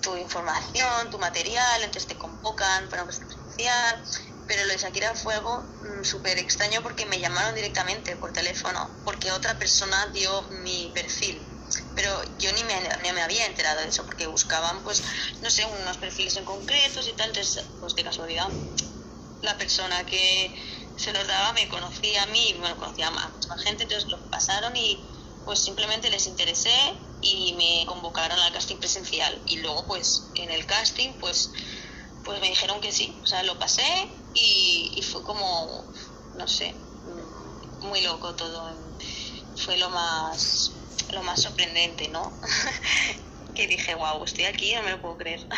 [0.00, 4.02] tu información, tu material, entonces te convocan para un presencial.
[4.46, 9.00] Pero lo de Shakira fue algo mm, súper extraño porque me llamaron directamente por teléfono,
[9.04, 11.57] porque otra persona dio mi perfil.
[11.98, 15.02] Pero yo ni me, había enterado de eso, porque buscaban, pues,
[15.40, 17.26] no sé, unos perfiles en concretos y tal.
[17.30, 18.46] Entonces, pues de casualidad,
[19.40, 20.54] la persona que
[20.94, 23.32] se los daba me conocía a mí, bueno, conocía a más
[23.64, 25.10] gente, entonces lo pasaron y
[25.44, 26.70] pues simplemente les interesé
[27.20, 31.50] y me convocaron al casting presencial y luego pues en el casting pues
[32.22, 33.82] pues me dijeron que sí, o sea, lo pasé
[34.34, 35.84] y, fue como,
[36.34, 36.76] no sé,
[37.80, 38.70] muy loco todo,
[39.56, 40.77] fue lo más,
[41.12, 42.32] lo más sorprendente, ¿no?
[43.54, 45.40] que dije, wow, estoy aquí, no me lo puedo creer.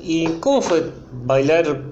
[0.00, 0.92] ¿Y cómo fue
[1.24, 1.82] bailar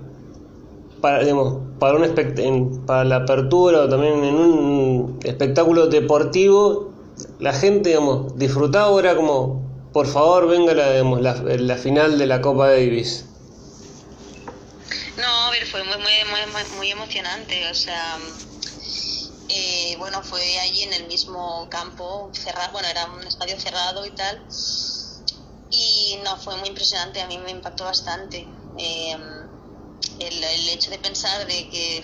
[1.01, 6.93] para, digamos, para, un para la apertura o también en un espectáculo deportivo?
[7.39, 9.63] La gente, digamos, disfrutaba o era como,
[9.93, 13.25] por favor, venga la, la, final de la Copa Davis.
[15.17, 17.71] No, a ver, fue muy, muy, muy, emocionante.
[17.71, 18.19] O sea,
[19.59, 24.11] eh, bueno, fue allí en el mismo campo, cerrado, bueno, era un estadio cerrado y
[24.11, 24.47] tal.
[25.71, 28.49] Y no, fue muy impresionante, a mí me impactó bastante.
[28.79, 29.17] Eh,
[30.21, 32.03] el, el, hecho de pensar de que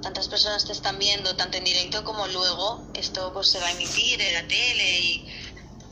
[0.00, 3.72] tantas personas te están viendo, tanto en directo como luego, esto pues se va a
[3.72, 5.26] emitir en la tele y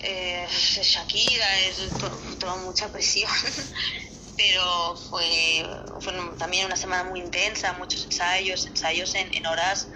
[0.01, 1.97] eh, Shakira, es
[2.38, 3.31] toda mucha presión.
[4.37, 5.64] Pero fue,
[6.01, 9.88] fue, también una semana muy intensa, muchos ensayos, ensayos en, horas,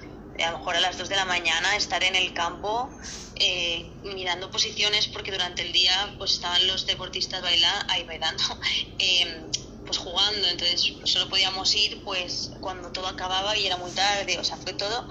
[0.45, 2.91] a lo mejor a las 2 de la mañana, estar en el campo
[3.37, 8.43] eh, mirando posiciones porque durante el día pues estaban los deportistas bailando, ahí bailando,
[8.99, 9.43] eh,
[9.85, 14.39] pues jugando, entonces pues, solo podíamos ir pues cuando todo acababa y era muy tarde,
[14.39, 15.07] o sea, fue todo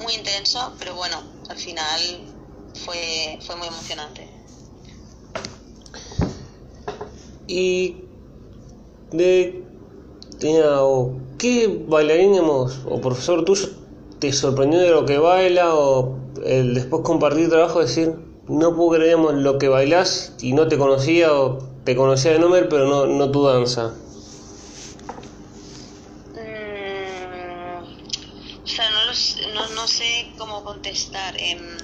[0.00, 2.00] muy intenso, pero bueno, al final
[2.84, 4.28] fue, fue muy emocionante.
[7.46, 7.96] Y
[9.10, 9.64] de
[11.38, 13.87] qué bailarín o profesor tuyo
[14.18, 18.14] te sorprendió de lo que baila o el después compartir trabajo decir
[18.48, 22.64] no puedo creer lo que bailas y no te conocía o te conocía de nombre
[22.64, 23.94] pero no, no tu danza
[26.34, 27.84] mm,
[28.62, 28.98] o sea no,
[29.54, 31.76] no, no sé cómo contestar em,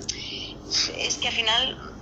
[0.99, 1.94] es que al final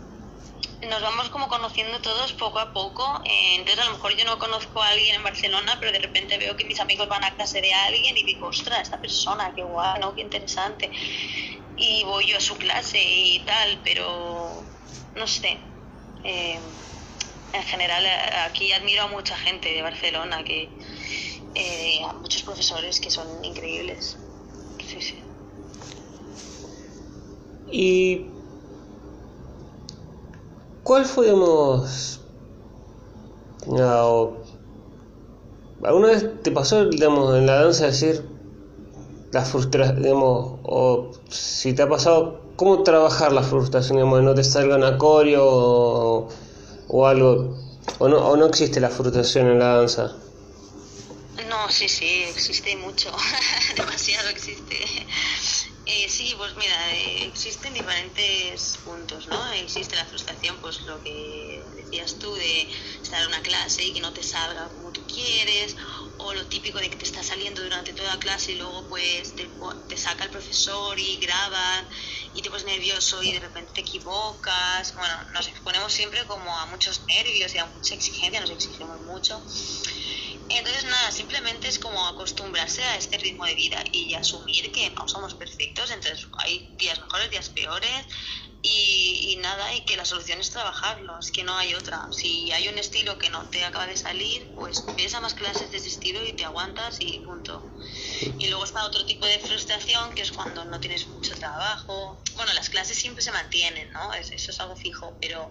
[0.89, 3.23] nos vamos como conociendo todos poco a poco.
[3.25, 6.39] Eh, entonces, a lo mejor yo no conozco a alguien en Barcelona, pero de repente
[6.39, 9.63] veo que mis amigos van a clase de alguien y digo, ostras, esta persona, qué
[9.63, 10.15] guay, ¿no?
[10.15, 10.91] Qué interesante.
[11.77, 14.65] Y voy yo a su clase y tal, pero
[15.15, 15.59] no sé.
[16.25, 16.61] Eh,
[17.53, 18.07] en general,
[18.47, 20.71] aquí admiro a mucha gente de Barcelona, que
[21.55, 24.17] eh, a muchos profesores que son increíbles.
[24.79, 25.23] Sí, sí.
[27.71, 28.42] Y
[30.83, 32.21] ¿Cuál fue, digamos,
[35.83, 38.25] alguna vez te pasó, digamos, en la danza decir
[39.33, 44.35] la frustración, digamos, o si te ha pasado, cómo trabajar la frustración, digamos, de no
[44.35, 46.29] te salga un acorio o,
[46.89, 47.57] o algo,
[47.99, 50.17] o no, o no existe la frustración en la danza?
[51.49, 53.11] No, sí, sí, existe mucho,
[53.77, 54.77] demasiado existe.
[55.95, 59.53] Eh, sí, pues mira, eh, existen diferentes puntos, ¿no?
[59.53, 62.67] Existe la frustración, pues lo que decías tú, de
[63.03, 65.77] estar en una clase y que no te salga como tú quieres,
[66.17, 69.35] o lo típico de que te está saliendo durante toda la clase y luego pues
[69.35, 71.87] te, saca el profesor y graban
[72.33, 74.95] y te pones nervioso y de repente te equivocas.
[74.95, 79.45] Bueno, nos exponemos siempre como a muchos nervios y a mucha exigencia, nos exigimos mucho.
[80.49, 85.09] Entonces, nada, simplemente es como acostumbrarse a este ritmo de vida y asumir que no
[85.09, 88.07] somos perfectos, entonces hay días mejores, días peores
[88.65, 92.09] y, nada, y que la solución es trabajarlo, es que no hay otra.
[92.13, 95.71] Si hay un estilo que no te acaba de salir, pues ves a más clases
[95.73, 97.65] de ese estilo y te aguantas y punto.
[98.39, 102.23] Y luego está otro tipo de frustración, que es cuando no tienes mucho trabajo.
[102.37, 104.15] Bueno, las clases siempre se mantienen, ¿no?
[104.15, 105.51] Eso es algo fijo, pero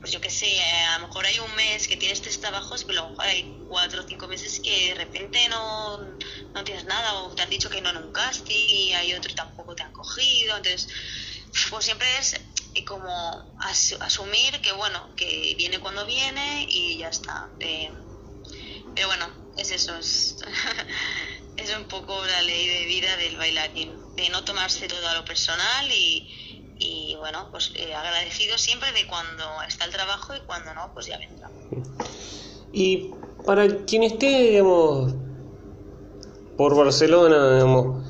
[0.00, 2.82] pues yo qué sé, eh, a lo mejor hay un mes que tienes tres trabajos,
[2.84, 5.96] pero a lo mejor hay cuatro o cinco meses que de repente no,
[6.54, 9.30] no tienes nada o te han dicho que no en un casting y hay otro
[9.30, 10.56] y tampoco te han cogido.
[10.56, 10.88] Entonces,
[11.70, 12.34] pues siempre es
[12.74, 13.10] eh, como
[14.00, 17.48] asumir que bueno, que viene cuando viene y ya está.
[17.60, 17.90] Eh,
[18.94, 19.26] pero bueno,
[19.56, 19.96] es eso,
[21.56, 25.24] es, un poco la ley de vida del bailarín, de no tomarse todo a lo
[25.24, 30.74] personal y y bueno, pues eh, agradecido siempre de cuando está el trabajo y cuando
[30.74, 31.48] no, pues ya vendrá.
[32.72, 33.10] Y
[33.46, 35.14] para quien esté, digamos,
[36.56, 38.04] por Barcelona, digamos,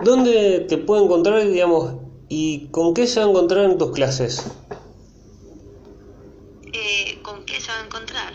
[0.00, 1.94] ¿dónde te puede encontrar, digamos,
[2.34, 4.42] y con qué se va a encontrar en tus clases?
[6.72, 8.32] Eh, con qué se va a encontrar.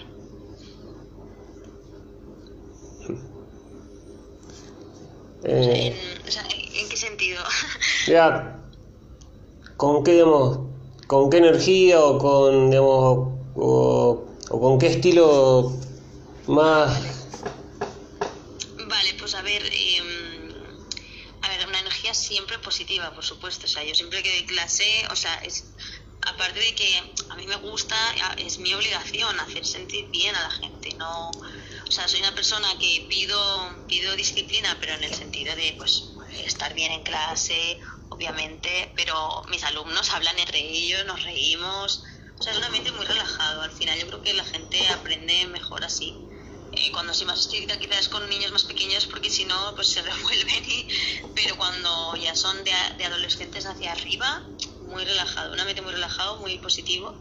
[5.45, 7.41] Eh, En, o sea, ¿en qué sentido?
[8.07, 8.59] ya,
[9.77, 10.59] ¿con qué, digamos,
[11.07, 15.73] con qué energía o con, digamos, o, o con qué estilo
[16.45, 17.01] más...
[18.87, 20.51] Vale, pues a ver, em,
[21.41, 23.65] a ver, una energía siempre positiva, por supuesto.
[23.65, 25.73] O sea, yo siempre que doy clase, o sea, es,
[26.21, 26.89] aparte de que
[27.29, 30.93] a mí me gusta, a- es mi obligación hacer sentir bien a la gente.
[30.99, 33.39] No, o sea, soy una persona que pido,
[33.87, 35.93] pido disciplina, pero en el sentido de, pues,
[36.45, 42.03] estar bien en clase, obviamente, pero mis alumnos hablan entre ellos, nos reímos.
[42.39, 43.61] O sea, es un ambiente muy relajado.
[43.63, 46.26] Al final, yo creo que la gente aprende mejor así.
[46.73, 50.01] Eh, cuando soy más estricta quizás con niños más pequeños porque si no pues se
[50.09, 50.63] revuelven
[51.33, 52.71] pero cuando ya son de,
[53.05, 54.43] adolescentes hacia arriba
[54.81, 57.15] muy relajado, un ambiente muy relajado, muy positivo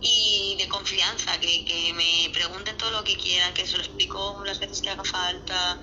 [0.00, 4.42] y de confianza, que, que me pregunten todo lo que quieran, que se lo explico
[4.44, 5.80] las veces que haga falta,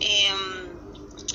[0.00, 0.68] em,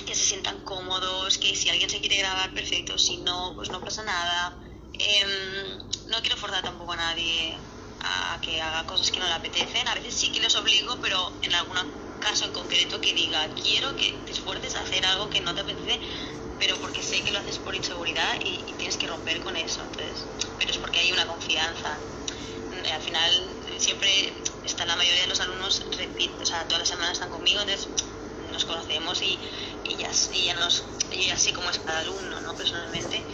[0.06, 3.80] que se sientan cómodos, que si alguien se quiere grabar, perfecto, si no, pues no
[3.82, 4.60] pasa nada.
[4.94, 7.58] Em, no quiero forzar tampoco a nadie
[8.04, 9.88] a que haga cosas que no le apetecen.
[9.88, 11.78] A veces sí que les obligo, pero en algún
[12.20, 15.62] caso en concreto que diga, quiero que te esfuerces a hacer algo que no te
[15.62, 16.00] apetece,
[16.58, 19.84] pero porque sé que lo haces por inseguridad y, tienes que romper con eso.
[19.84, 20.28] Entonces,
[20.58, 22.00] pero es porque hay una confianza.
[22.72, 24.34] Mm, Al final siempre
[24.64, 27.90] está la mayoría de los alumnos, repito, o sea, todas las semanas están conmigo, entonces
[28.52, 29.40] nos conocemos y,
[29.84, 32.56] y ya, y ya, nos, y ya sé cómo es cada alumno, ¿no?
[32.56, 33.26] Personalmente.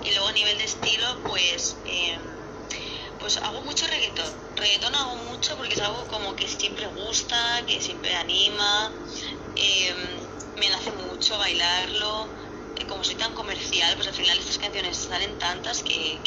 [0.00, 1.78] Y luego a nivel de estilo, pues...
[1.84, 2.37] em,
[3.18, 4.32] pues hago mucho reggaetón.
[4.54, 8.96] Reggaetón hago mucho porque es algo como que siempre gusta, que siempre anima.
[9.56, 12.34] eh, me nace mucho bailarlo.
[12.76, 16.22] Eh, como soy tan comercial, pues al final estas canciones salen tantas que,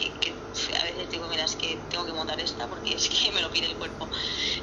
[0.80, 3.52] a veces digo, mira, es que tengo que montar esta porque es que me lo
[3.52, 4.10] pide el cuerpo.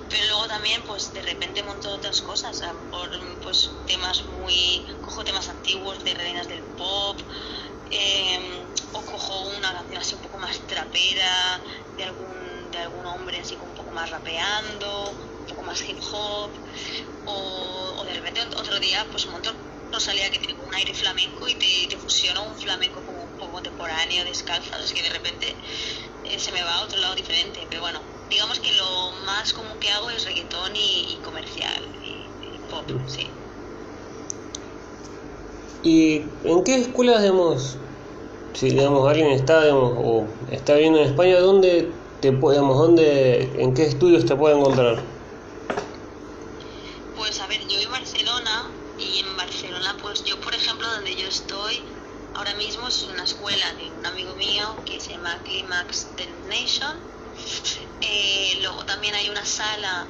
[0.09, 2.61] Pero luego también, pues de repente monto otras cosas.
[2.62, 3.11] Mejor,
[3.43, 4.87] pues temas muy.
[5.01, 7.20] cojo temas antiguos de reinas del pop.
[7.91, 11.62] eh, o cojo una canción así un poco más trapera
[11.99, 15.99] de algún, de algún hombre así como un poco más rapeando, un poco más hip
[16.13, 16.51] hop,
[17.27, 19.51] o, de repente otro día pues monto
[19.91, 23.53] Rosalía que tiene un aire flamenco y te, te fusiona un flamenco como un poco
[23.53, 25.55] contemporáneo, descalza, es que de repente
[26.25, 29.79] eh, se me va a otro lado diferente, pero bueno, digamos que lo más común
[29.81, 33.27] que hago es reggaetón y, y comercial y, y pop, sí.
[35.83, 37.79] ¿Y en qué escuelas, digamos,
[38.55, 41.91] si digamos alguien está, o está viviendo en España, dónde
[42.21, 44.99] te podemos, dónde, en qué estudios te puede encontrar?
[47.17, 51.29] Pues a ver, yo en Barcelona y en Barcelona, pues yo, por ejemplo, donde yo
[51.29, 51.81] estoy
[52.35, 56.09] ahora mismo es una escuela de un amigo mío que se llama Climax
[56.49, 56.97] Nation.
[58.01, 60.07] Eh, luego también hay una sala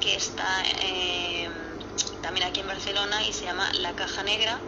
[0.00, 1.48] que está eh,
[2.22, 4.58] también aquí en Barcelona y se llama La Caja Negra,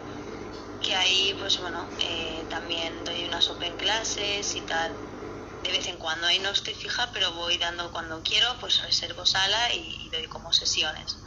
[0.81, 4.99] que ahí, pues bueno, eh, también doy unas open clases y tal.
[5.63, 9.25] De vez en cuando, ahí no estoy fija, pero voy dando cuando quiero, pues reservo
[9.25, 11.23] sala y, y doy como sesiones.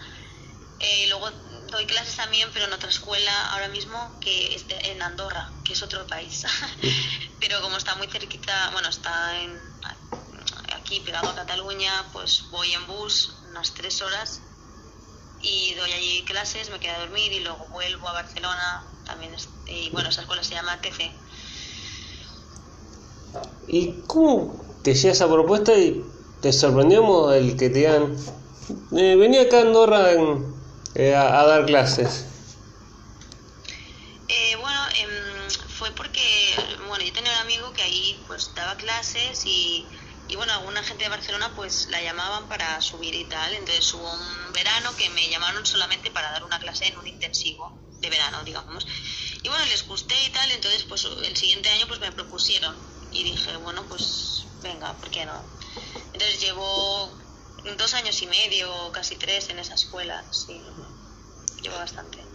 [0.78, 1.30] Eh, luego
[1.68, 5.74] doy clases también, pero en otra escuela ahora mismo que es de- en Andorra, que
[5.74, 6.44] es otro país.
[7.40, 9.60] pero como está muy cerquita, bueno, está en,
[10.76, 14.42] aquí pegado a Cataluña, pues voy en bus unas tres horas
[15.38, 18.93] y doy allí clases, me quedo a dormir y luego vuelvo a Barcelona.
[19.04, 21.10] También es- y bueno, esa escuela se llama TC.
[23.66, 26.04] ¿Y cómo te llega esa propuesta y
[26.40, 28.16] te sorprendimos el que te digan,
[28.96, 30.54] eh, venía acá a Andorra en-
[30.94, 32.26] eh, a, a dar clases?
[34.28, 36.22] Eh, bueno, em, fue porque,
[36.88, 39.90] bueno, yo tenía un amigo que ahí pues daba clases y,
[40.28, 43.52] y bueno, alguna gente de Barcelona pues la llamaban para subir y tal.
[43.54, 47.83] Entonces hubo un verano que me llamaron solamente para dar una clase en un intensivo
[48.00, 48.86] de verano, digamos.
[49.42, 52.76] Y bueno, les gusté y tal, entonces pues el siguiente año pues me propusieron
[53.10, 55.50] y dije, bueno, pues venga, ¿por qué no?
[56.12, 57.18] Entonces llevo
[57.78, 60.62] dos años y medio, casi tres en esa escuela, sí,
[61.62, 62.30] llevo bastante.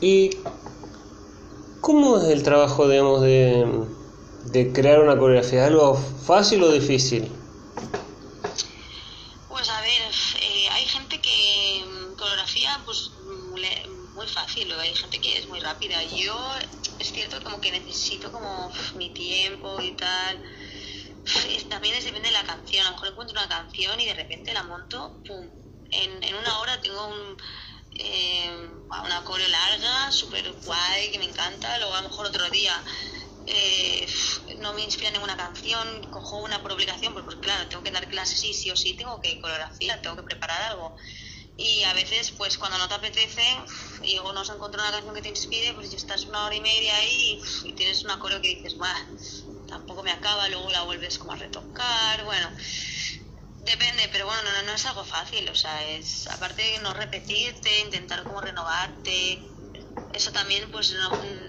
[0.00, 0.30] ¿Y
[1.80, 3.66] cómo es el trabajo, digamos, de,
[4.44, 5.60] de crear una coreografía?
[5.62, 7.30] ¿Es algo fácil o difícil?
[9.48, 10.12] Pues a ver,
[10.42, 13.86] eh, hay gente que mm, coreografía pues mm, le-
[14.20, 15.96] muy fácil, hay gente que es muy rápida.
[16.04, 16.36] Yo
[16.98, 20.42] es cierto como que necesito como mi tiempo y tal.
[21.70, 22.84] También depende de la canción.
[22.84, 25.48] A lo mejor encuentro una canción y de repente la monto, pum.
[25.90, 27.36] En, en una hora tengo un,
[27.98, 28.68] eh,
[29.04, 31.78] una coreo larga, súper guay, que me encanta.
[31.78, 32.74] Luego a lo mejor otro día
[33.46, 34.06] eh,
[34.58, 38.06] no me inspira ninguna canción, cojo una por obligación, porque pues claro, tengo que dar
[38.06, 40.94] clases y sí o sí tengo que coreografía, tengo que preparar algo.
[41.60, 43.44] Y a veces, pues cuando no te apetece
[44.04, 46.54] y luego no se encuentra una canción que te inspire, pues ya estás una hora
[46.54, 48.96] y media ahí y, tienes una coreo que dices, bah,
[49.66, 52.50] tampoco me acaba, luego la vuelves como a retocar, bueno.
[53.66, 57.80] Depende, pero bueno, no, no es algo fácil, o sea, es aparte de no repetirte,
[57.80, 59.46] intentar como renovarte,
[60.14, 60.96] eso también, pues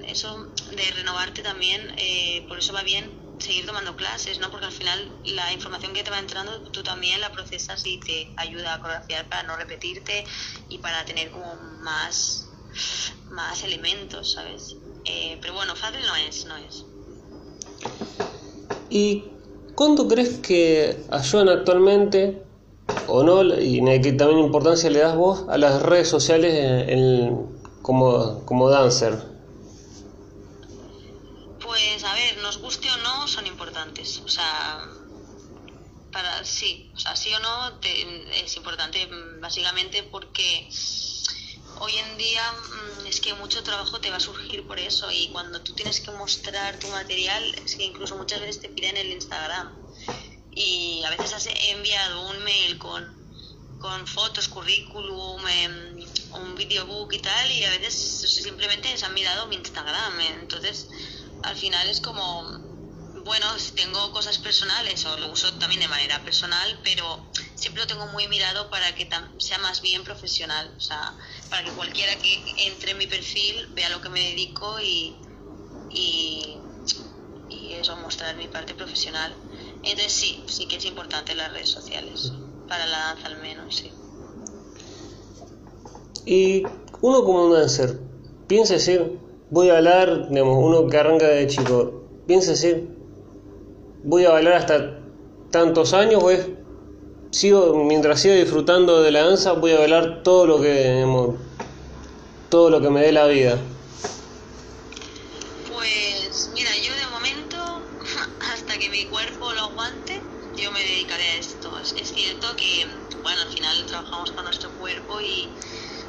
[0.08, 3.10] eso de renovarte también, eh, por eso va bien
[3.42, 4.50] seguir tomando clases, ¿no?
[4.52, 8.34] Porque al final la información que te va entrando tú también la procesas y te
[8.38, 10.24] ayuda a coreografiar para no repetirte
[10.70, 12.48] y para tener como más,
[13.30, 14.76] más elementos, ¿sabes?
[15.06, 16.86] Eh, pero bueno, fácil no es, no es.
[18.90, 19.24] ¿Y
[19.76, 22.44] cuánto crees que ayudan actualmente
[23.08, 26.54] o no, y qué también importancia le das vos a las redes sociales
[26.90, 27.48] en
[27.82, 29.31] como, como dancer?
[31.84, 34.22] Pues a ver, nos guste o no, son importantes.
[34.24, 34.88] O sea,
[36.12, 37.80] para sí, o sea, sí o no
[38.34, 39.10] es importante
[39.40, 40.70] básicamente porque
[41.80, 45.30] hoy en día mm, es que mucho trabajo te va a surgir por eso y
[45.30, 49.08] cuando tú tienes que mostrar tu material es que incluso muchas veces te piden el
[49.08, 49.76] Instagram
[50.52, 57.20] y a veces has enviado un mail con, con fotos, currículum, em, un videobook y
[57.20, 60.20] tal, y a veces simplemente se han mirado mi Instagram.
[60.42, 60.88] Entonces,
[61.44, 62.44] al final es como,
[63.26, 67.26] bueno, tengo cosas personales o lo uso también de manera personal, pero
[67.56, 71.14] siempre lo tengo muy mirado para que sea más bien profesional, o sea,
[71.50, 75.16] para que cualquiera que entre en mi perfil vea lo que me dedico y,
[75.90, 76.58] y,
[77.74, 79.34] eso, mostrar mi parte profesional.
[79.82, 82.32] Entonces sí, sí que es importante las redes sociales,
[82.68, 83.92] para la danza al menos, sí.
[86.26, 86.64] Y
[87.02, 88.00] uno como dancer,
[88.48, 89.18] piensa decir,
[89.52, 92.88] voy a bailar, digamos, uno que arranca de chico, piensa decir,
[94.04, 94.98] voy a bailar hasta
[95.52, 96.48] tantos años, pues,
[97.32, 101.06] sigo, mientras sigo disfrutando de la danza, voy a bailar todo lo que,
[102.50, 103.60] todo lo que me dé la vida.
[105.74, 107.58] Pues mira, yo de momento,
[108.54, 110.22] hasta que mi cuerpo lo aguante,
[110.56, 111.78] yo me dedicaré a esto.
[111.78, 112.88] Es cierto que,
[113.22, 115.50] bueno, al final trabajamos con nuestro cuerpo y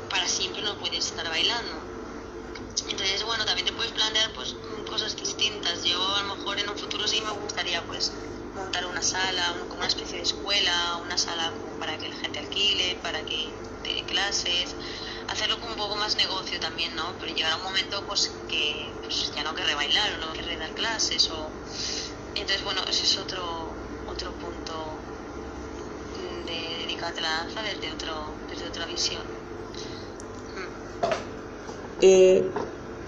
[0.09, 1.92] para siempre no puedes estar bailando.
[2.89, 4.55] Entonces, bueno, también te puedes plantear pues
[4.89, 5.85] cosas distintas.
[5.85, 8.13] Yo a lo mejor en un futuro sí me gustaría pues
[8.55, 12.99] montar una sala, como una especie de escuela, una sala para que la gente alquile,
[13.03, 14.77] para que dé clases,
[15.29, 17.17] hacerlo como un poco más negocio también, ¿no?
[17.19, 20.57] Pero llegar a un momento pues que pues, ya no querré bailar o no querré
[20.57, 21.53] dar clases o...
[22.35, 24.99] Entonces, bueno, ese es otro, otro punto
[26.47, 29.27] de dedicarte a la danza desde, otro, desde otra visión.
[32.03, 32.45] Eh,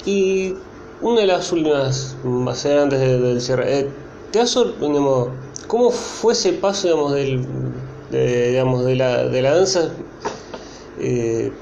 [0.07, 0.55] y
[1.01, 3.91] una de las últimas, más antes del cierre, eh,
[4.31, 5.31] ¿te ha sorprendido
[5.67, 7.45] cómo fue ese paso digamos, del,
[8.13, 9.91] de, digamos, de, la, de la danza?
[11.01, 11.53] Eh,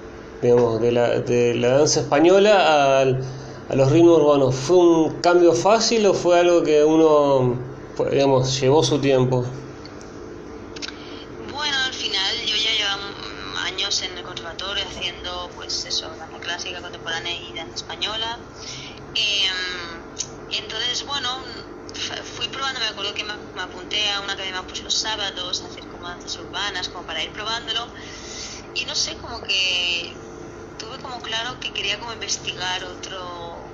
[0.42, 5.54] digamos, de la, de la danza española a, a los ritmos urbanos, ¿fue un cambio
[5.54, 7.54] fácil o fue algo que uno,
[8.10, 9.44] digamos, llevó su tiempo?
[24.16, 27.92] A una academia pues los sábados hacer como danzas urbanas, como para ir probándolo.
[28.74, 30.16] Y no sé, como que
[30.78, 33.72] tuve como claro que quería como investigar otro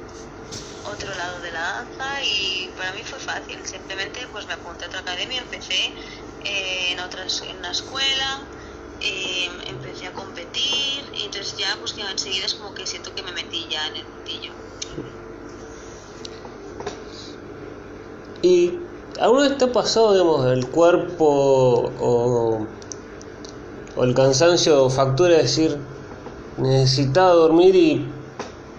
[0.83, 4.89] otro lado de la danza y para mí fue fácil, simplemente pues me apunté a
[4.89, 5.95] otra academia, empecé
[6.41, 8.51] eh, en otras en una escuela,
[9.01, 13.23] eh, empecé a competir y entonces ya pues ya enseguida es como que siento que
[13.23, 14.55] me metí ya en el mundillo.
[18.43, 18.88] ¿Y
[19.21, 22.67] alguna vez te pasado, digamos, el cuerpo o,
[24.03, 25.77] el cansancio factura de decir,
[26.57, 28.07] necesitaba dormir y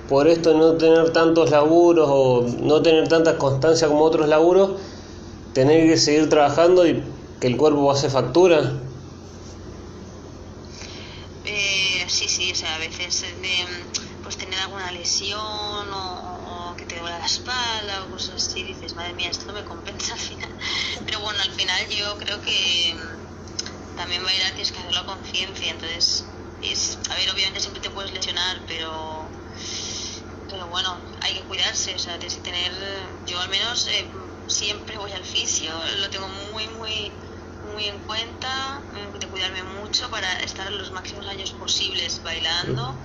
[0.08, 4.72] por esto no tener tantos laburos o no tener tanta constancia como otros laburos,
[5.54, 7.04] tener que seguir trabajando y
[7.40, 8.74] que el cuerpo hace factura?
[11.46, 13.50] Eh, sí, sí, o sea, a veces de,
[14.24, 16.39] pues tener alguna lesión o
[17.08, 20.50] la espalda o cosas así, dices, madre mía, esto me compensa al final.
[21.06, 25.72] Pero bueno, al final yo creo que mm, también bailar tienes que hacerlo a conciencia,
[25.72, 26.26] entonces
[26.62, 29.28] es, a ver, obviamente siempre te puedes lesionar, pero
[30.50, 32.72] pero bueno, hay que cuidarse, o sea, tienes que tener,
[33.28, 34.06] yo al menos eh,
[34.48, 37.12] siempre voy al fisio, lo tengo muy, muy,
[37.74, 38.82] muy en cuenta,
[39.20, 42.96] de cuidarme mucho para estar los máximos años posibles bailando.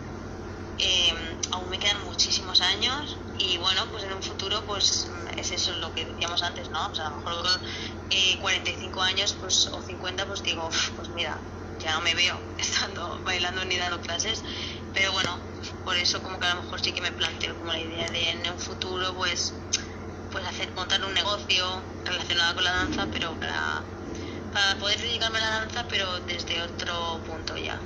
[0.79, 1.13] Eh,
[1.53, 5.93] aún me quedan muchísimos años y bueno, pues en un futuro pues es eso lo
[5.93, 6.87] que decíamos antes, ¿no?
[6.87, 7.61] O sea, a lo mejor
[8.11, 11.41] eh, 45 años pues o 50 pues digo, pues mira,
[11.79, 14.43] ya no me veo estando bailando ni dando clases,
[14.93, 15.39] pero bueno,
[15.85, 18.31] por eso como que a lo mejor sí que me planteo como la idea de
[18.31, 19.55] en un futuro pues
[20.31, 21.65] pues hacer montar un negocio
[22.05, 23.85] relacionado con la danza, pero para,
[24.53, 27.79] para poder dedicarme a la danza, pero desde otro punto ya.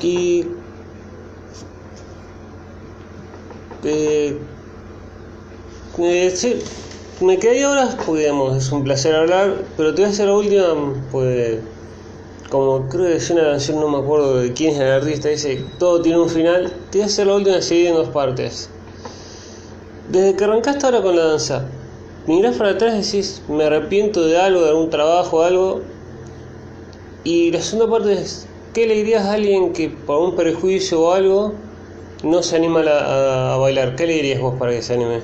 [0.00, 0.65] Y
[3.84, 4.38] eh,
[5.98, 6.62] eh,
[7.20, 10.74] me quedé ahora, pues es un placer hablar, pero te voy a hacer la última,
[11.10, 11.60] pues
[12.50, 15.64] como creo que es una canción, no me acuerdo de quién es el artista, dice,
[15.78, 18.68] todo tiene un final, te voy a hacer la última seguida en dos partes.
[20.10, 21.66] Desde que arrancaste ahora con la danza,
[22.26, 25.80] mirás para atrás y decís, me arrepiento de algo, de algún trabajo, algo.
[27.24, 31.12] Y la segunda parte es, ¿qué le dirías a alguien que por un prejuicio o
[31.12, 31.54] algo
[32.22, 33.96] no se anima a, bailar?
[33.96, 35.22] ¿Qué le dirías vos para que se anime?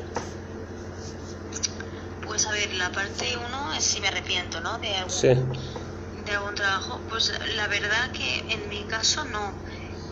[2.27, 4.79] Pues a ver, la parte uno es si me arrepiento, ¿no?
[4.79, 5.29] De algún, sí.
[5.29, 7.01] de algún trabajo.
[7.09, 9.53] Pues la verdad que en mi caso no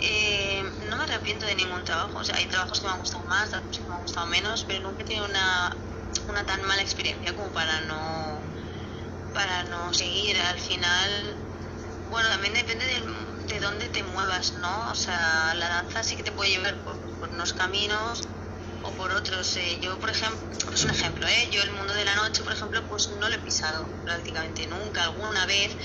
[0.03, 2.19] eh, no me arrepiento de ningún trabajo.
[2.19, 4.65] O sea, hay trabajos que me han gustado más, trabajos que me han gustado menos,
[4.67, 5.77] pero nunca he tenido una,
[6.29, 8.41] una tan mala experiencia como para no
[9.35, 10.37] para no seguir.
[10.39, 11.37] Al final,
[12.11, 13.01] bueno, también depende de,
[13.51, 14.91] de dónde te muevas, ¿no?
[14.91, 18.23] O sea, la danza sí que te puede llevar por, por unos caminos
[18.83, 19.57] o por otros.
[19.57, 20.41] Eh, yo, por ejemplo,
[20.73, 21.49] es un ejemplo, ¿eh?
[21.51, 25.05] Yo el mundo de la noche, por ejemplo, pues no lo he pisado prácticamente nunca,
[25.05, 25.77] alguna vez.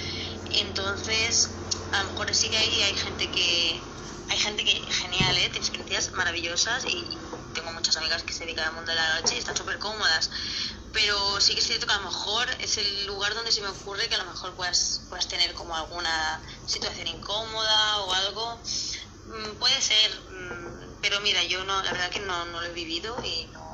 [0.51, 1.49] Entonces,
[1.91, 3.81] a lo mejor sí que hay, hay gente que,
[4.29, 5.49] hay gente que genial, ¿eh?
[5.49, 7.17] tiene experiencias maravillosas y
[7.53, 10.29] tengo muchas amigas que se dedican al mundo de la noche y están súper cómodas.
[10.95, 13.67] Pero sí que es cierto que a lo mejor es el lugar donde se me
[13.67, 18.61] ocurre que a lo mejor puedas, puedas tener como alguna situación incómoda o algo.
[19.25, 22.71] Mm, puede ser, mm, pero mira, yo no, la verdad que no, no lo he
[22.71, 23.64] vivido y no,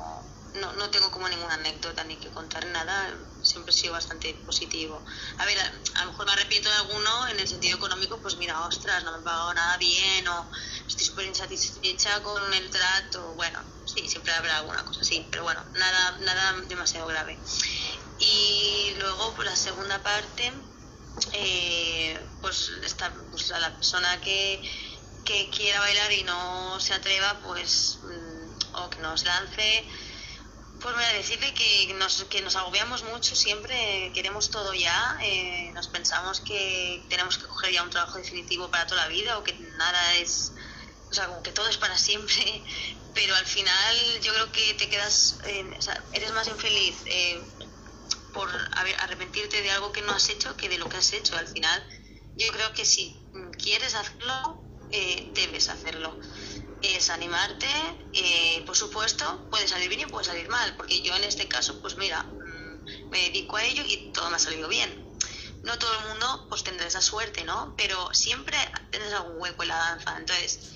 [0.54, 5.02] no, no tengo como ninguna anécdota ni que contar nada, siempre he sido bastante positivo.
[5.38, 8.60] A ver, a, lo mejor me arrepiento de alguno en el sentido económico, pues mira,
[8.66, 10.50] ostras, no me he pagado nada bien o
[10.86, 15.64] estoy súper insatisfecha con el trato, bueno, sí, siempre habrá alguna cosa así, pero bueno,
[15.74, 17.38] nada, nada demasiado grave.
[18.18, 20.52] Y luego, pues la segunda parte,
[21.32, 24.62] eh, pues, está, pues a la persona que,
[25.24, 29.88] que quiera bailar y no se atreva, pues, mm, o que nos lance,
[30.82, 35.70] pues voy a decirle que nos, que nos agobiamos mucho siempre, queremos todo ya, eh,
[35.74, 39.44] nos pensamos que tenemos que coger ya un trabajo definitivo para toda la vida o
[39.44, 40.52] que nada es,
[41.08, 42.64] o sea, como que todo es para siempre,
[43.14, 47.40] pero al final yo creo que te quedas, eh, o sea, eres más infeliz eh,
[48.34, 48.50] por
[48.98, 51.36] arrepentirte de algo que no has hecho que de lo que has hecho.
[51.36, 51.86] Al final,
[52.34, 53.14] yo creo que si
[53.62, 54.64] quieres hacerlo,
[55.34, 56.18] debes hacerlo
[56.82, 57.66] es animarte,
[58.12, 61.80] eh, por supuesto, puede salir bien y puede salir mal, porque yo en este caso,
[61.80, 65.12] pues mira, mm, me dedico a ello y todo me ha salido bien.
[65.62, 67.74] No todo el mundo pues tendrá esa suerte, ¿no?
[67.76, 68.56] Pero siempre
[68.90, 70.16] tienes algún hueco en la danza.
[70.18, 70.72] Entonces,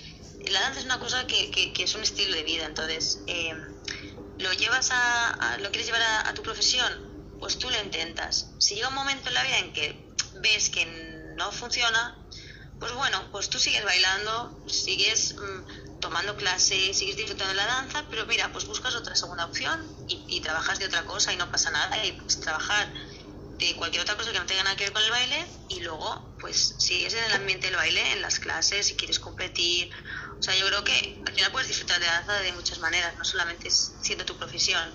[0.49, 2.65] la danza es una cosa que, que, es un estilo de vida.
[2.65, 3.53] Entonces, eh,
[4.39, 8.51] lo llevas a, lo quieres llevar a, tu profesión, pues tú lo intentas.
[8.59, 10.07] Si llega un momento en la vida en que
[10.41, 10.85] ves que
[11.35, 12.15] no funciona,
[12.79, 18.05] pues bueno, pues tú sigues bailando, sigues mm, tomando clases, sigues disfrutando de la danza,
[18.09, 21.71] pero mira, pues buscas otra segunda opción y, trabajas de otra cosa y no pasa
[21.71, 22.93] nada, y puedes trabajar
[23.57, 26.35] de cualquier otra cosa que no tenga nada que ver con el baile y luego
[26.39, 29.89] pues sigues en el ambiente del baile, en las clases, si quieres competir.
[30.39, 33.17] O sea, yo creo que al final puedes disfrutar de la danza de muchas maneras,
[33.17, 34.93] no solamente siendo tu profesión.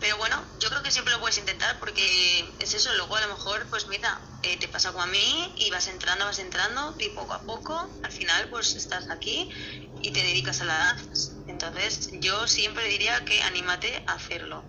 [0.00, 3.28] Pero bueno, yo creo que siempre lo puedes intentar porque es eso, luego a lo
[3.28, 7.10] mejor, pues mira, eh, te pasa como a mí y vas entrando, vas entrando y
[7.10, 9.48] poco a poco, al final pues estás aquí
[10.04, 11.32] y te dedicas a la danza.
[11.48, 14.62] Entonces yo siempre diría que anímate a hacerlo.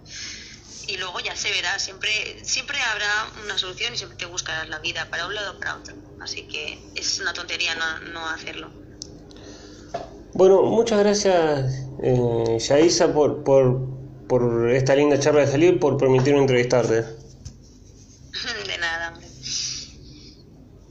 [0.87, 2.09] Y luego ya se verá, siempre,
[2.43, 5.75] siempre habrá una solución y siempre te buscarás la vida para un lado o para
[5.75, 5.95] otro.
[6.21, 8.69] Así que es una tontería no, no hacerlo.
[10.33, 13.79] Bueno, muchas gracias, eh, Yaisa, por, por,
[14.27, 17.24] por esta linda charla de salir, por permitirme entrevistarte.